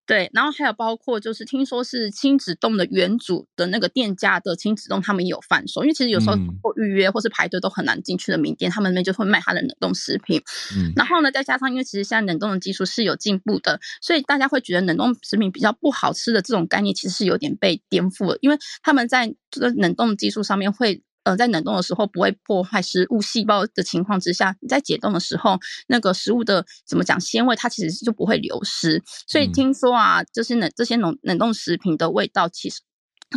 [0.09, 5.83] 对，然后还有包括就是听说是亲子冻的原主的那个店家的亲子冻，他们也有贩售。
[5.83, 10.41] 因为其实有时候或预约或是排队都很难进去的名店，嗯、他们那边就会卖他的冷冻食品。
[10.75, 18.37] 嗯，然后呢，再加上因为其实现在冷冻的技术是有进步的，所以大家会觉得冷冻食品比较不好吃的这种概念，其实是有点被颠覆了。
[18.41, 21.03] 因为他们在这个冷冻技术上面会。
[21.23, 25.57] 呃，在冷冻的时候不会破坏食物细胞的情况之下，你在解冻的时候，
[25.87, 29.01] 那个食物的怎么讲鲜味，它其实就不会流失。
[29.27, 32.81] 所以听说啊，就是冷这些冷冷冻食品的味道，其实。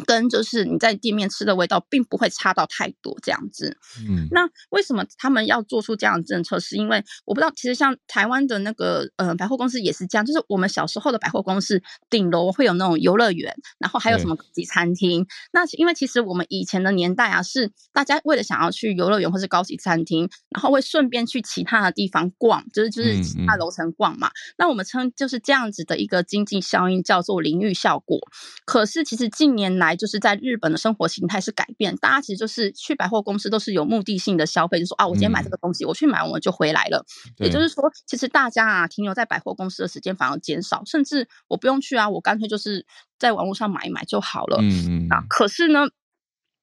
[0.06, 3.76] 跟就是你在店面吃的味道并不会差到太多这样子，
[4.08, 6.58] 嗯，那为什么他们要做出这样的政策？
[6.58, 15.26] 是因为我不知道，其实像台湾的那个呃百货公司也是这样，就是我们小时候的百货公司顶楼会有那种游乐园，然后还有什么高级餐厅。
[15.52, 24.30] 那因为其实我们以前的年代啊，是大家为了想要去游乐园或是高级餐厅，然后会顺便去其他的地方逛，就是就是其他楼层逛嘛。
[24.56, 28.18] 那我们称就是这样子的一个经济效应叫做淋浴效果。
[28.64, 37.04] 可是其实近年来就是在日本的生活形态是改变，大家其实就是去百货公司都是有目的性的消费，就说啊，我今天买这个东西，嗯、我去买完我就回来了。
[37.38, 42.86] 也就是说，其实大家啊停留在百货公司的时间反而减少，甚至我不用去啊，我干脆就是
[43.18, 44.58] 在网络上买一买就好了。
[44.60, 45.80] 嗯嗯啊，可是呢。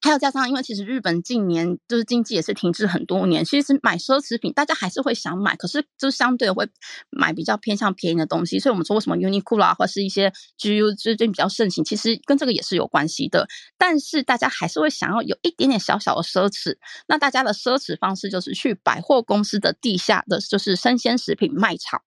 [0.02, 6.66] 还有加上，因为其实日本近年就是经济也是停滞很多年，其实买奢侈品大家还是会想买，可是就相对会
[7.10, 8.58] 买比较偏向便宜的东西。
[8.60, 13.46] 所以我们说为什么 Uniqlo 啊，或是一些 GU 最近比较盛行，其实跟这个也是有关系的。
[13.78, 16.78] 但是大家还是会想要有一点点小小的奢侈，
[17.08, 22.02] 那大家的奢侈方式就是去百货公司的地下的就是生鲜食品卖场。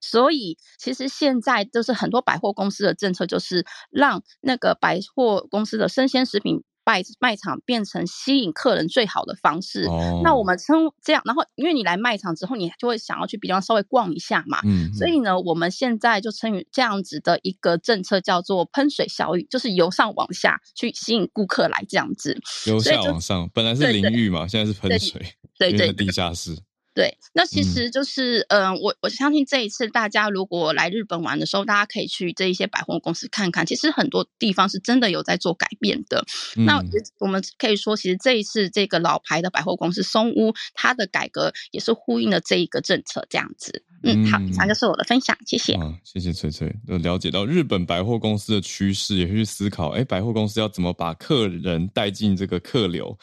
[0.00, 6.64] 所以其实现在就是很多百货公司的政策，就是让那个百货公司的生鲜食品。
[6.86, 9.82] 卖卖场变成吸引客人最好的方式。
[9.86, 14.60] 哦、那我们称这样，然后因为你来卖场之后，你就会想要去比较稍微逛一下嘛。
[14.64, 14.94] 嗯。
[14.94, 22.40] 所以呢，我们现在就称于这样子的一个政策叫做喷水小雨，就是由上往下去吸引顾客来这样子。
[22.66, 25.20] 由下往上，本来是淋浴嘛，现在是喷水，
[25.58, 26.56] 对对，对，地下室。
[26.96, 36.24] 对，那其实就是，嗯、呃，我我相信这一次大家如果来日本玩的时候，大家可以去这一些百货公司看看，其实很多地方是真的有在做改变的。
[36.56, 36.82] 嗯、那
[37.18, 43.84] 我们可以说，其实这一次这个老牌的百货公司松屋，它的改革也是呼应了这一个政策，这样子。
[44.02, 45.74] 嗯，好，以上就是我的分享，谢谢。
[45.74, 53.18] 啊，谢谢翠翠，都了解到日本百货公司的趋势，也会去思考，哎，百货公司要怎么把客人带进这个客流。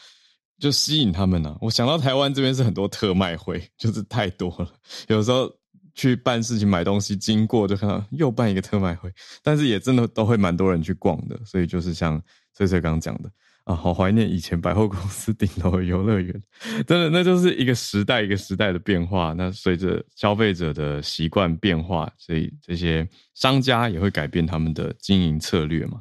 [0.58, 4.72] 就吸引他们呢、我想到台湾这边是很多特卖会，就是太多了。
[5.08, 5.52] 有时候
[5.94, 11.38] 去办事情、买东西，经过就看到又办一个特卖会，但是也真的都会蛮多人去逛的。
[11.44, 12.22] 所以就是像
[12.54, 13.30] 翠翠刚刚讲的
[13.64, 16.42] 啊，好怀念以前百货公司顶楼游乐园，
[16.86, 19.32] 真的那就是一个时代一个时代的变化。
[19.32, 26.00] 那随着消费者的习惯变化，所以这些商家也会改变他们的经营策略嘛。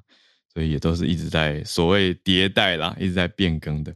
[0.54, 3.92] 所以也都是一直在所谓迭代啦，一直在变更的。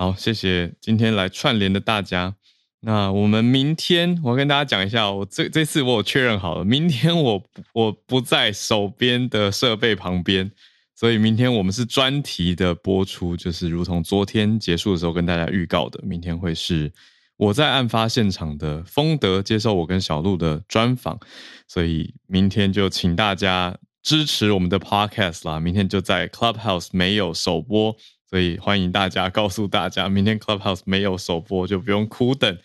[0.00, 2.36] 好，谢谢今天来串联的大家。
[2.82, 7.42] 那我们明天，我跟大家讲一下，我这这次我有确认好了，明天我
[7.72, 10.48] 我不在手边的设备旁边，
[10.94, 16.92] 所以明天我们是专题的播出，就是如同昨天结束的时候跟大家预告的，明天会是
[17.36, 21.18] 我在案发现场的丰德接受我跟小鹿的专访，
[21.66, 25.58] 所以明天就请大家支持我们的 podcast 啦。
[25.58, 27.96] 明天就在 Clubhouse 没有首播。
[28.28, 32.58] 所以欢迎大家告诉大家，明天 Clubhouse 没有首播，就不用苦等。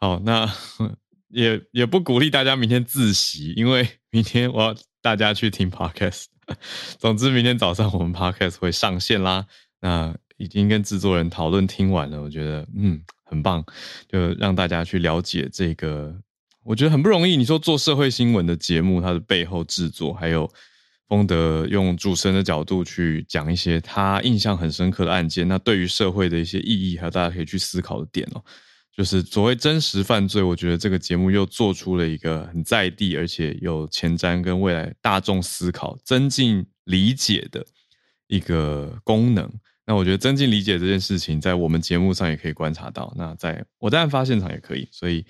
[0.00, 0.50] 好，那
[1.28, 6.24] 也也不鼓励大家明天自习，因为 明天我要大家去听 Podcast。
[6.98, 9.46] 总之，明天早上我们 Podcast 会上线啦。
[9.80, 13.64] 那已经跟制作人讨论听完了，我觉得嗯很棒，
[14.08, 16.14] 就让大家去了解这个，
[16.62, 17.36] 我觉得很不容易。
[17.36, 20.50] 你说做社会新闻的节目，它的背后制作还有。
[21.14, 28.42] 丰德用主持人的角度去讲一些他印象很深刻的案件，那对于社会的一些意义，还有大家可以去思考的点哦，
[28.92, 37.64] 就是所谓真实犯罪，我觉得这个节目又做出了一个很在地，而且有前瞻跟未来大众思考、增进理解的
[38.26, 39.48] 一个功能。
[39.86, 45.24] 那我觉得增进理解这件事情，在我们节目上也可以观察到，那在我在案发现场也可以，所以。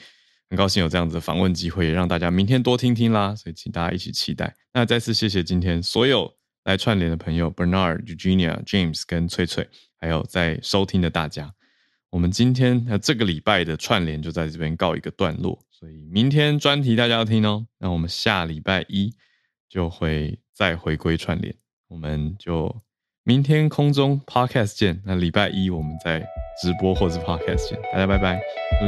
[0.55, 4.55] 很高兴有这样子的访问机会，也让大家明天多听听啦，所以请大家一起期待。
[4.73, 6.33] 那再次谢谢今天所有
[6.63, 11.53] 来串联的朋友，Bernard、Eugenia、James 跟翠翠，还有在收听的大家。
[12.11, 17.67] 我们今天呃这个礼拜的串联就在这边告一个段落，所以明天专题大家要听哦。
[17.81, 19.13] 那我们下礼拜一
[19.69, 21.53] 就会再回归串联，
[21.89, 22.81] 我们就。
[23.27, 26.23] 明天空中 podcast 见，那礼拜一我们再
[26.57, 28.41] 直播或是 podcast 见，大家拜拜，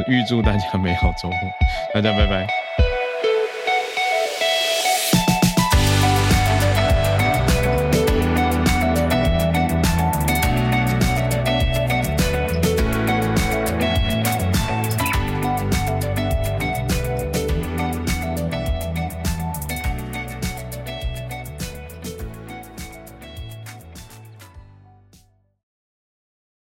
[0.07, 1.37] 预祝大家美好周末，
[1.93, 2.66] 大家拜拜。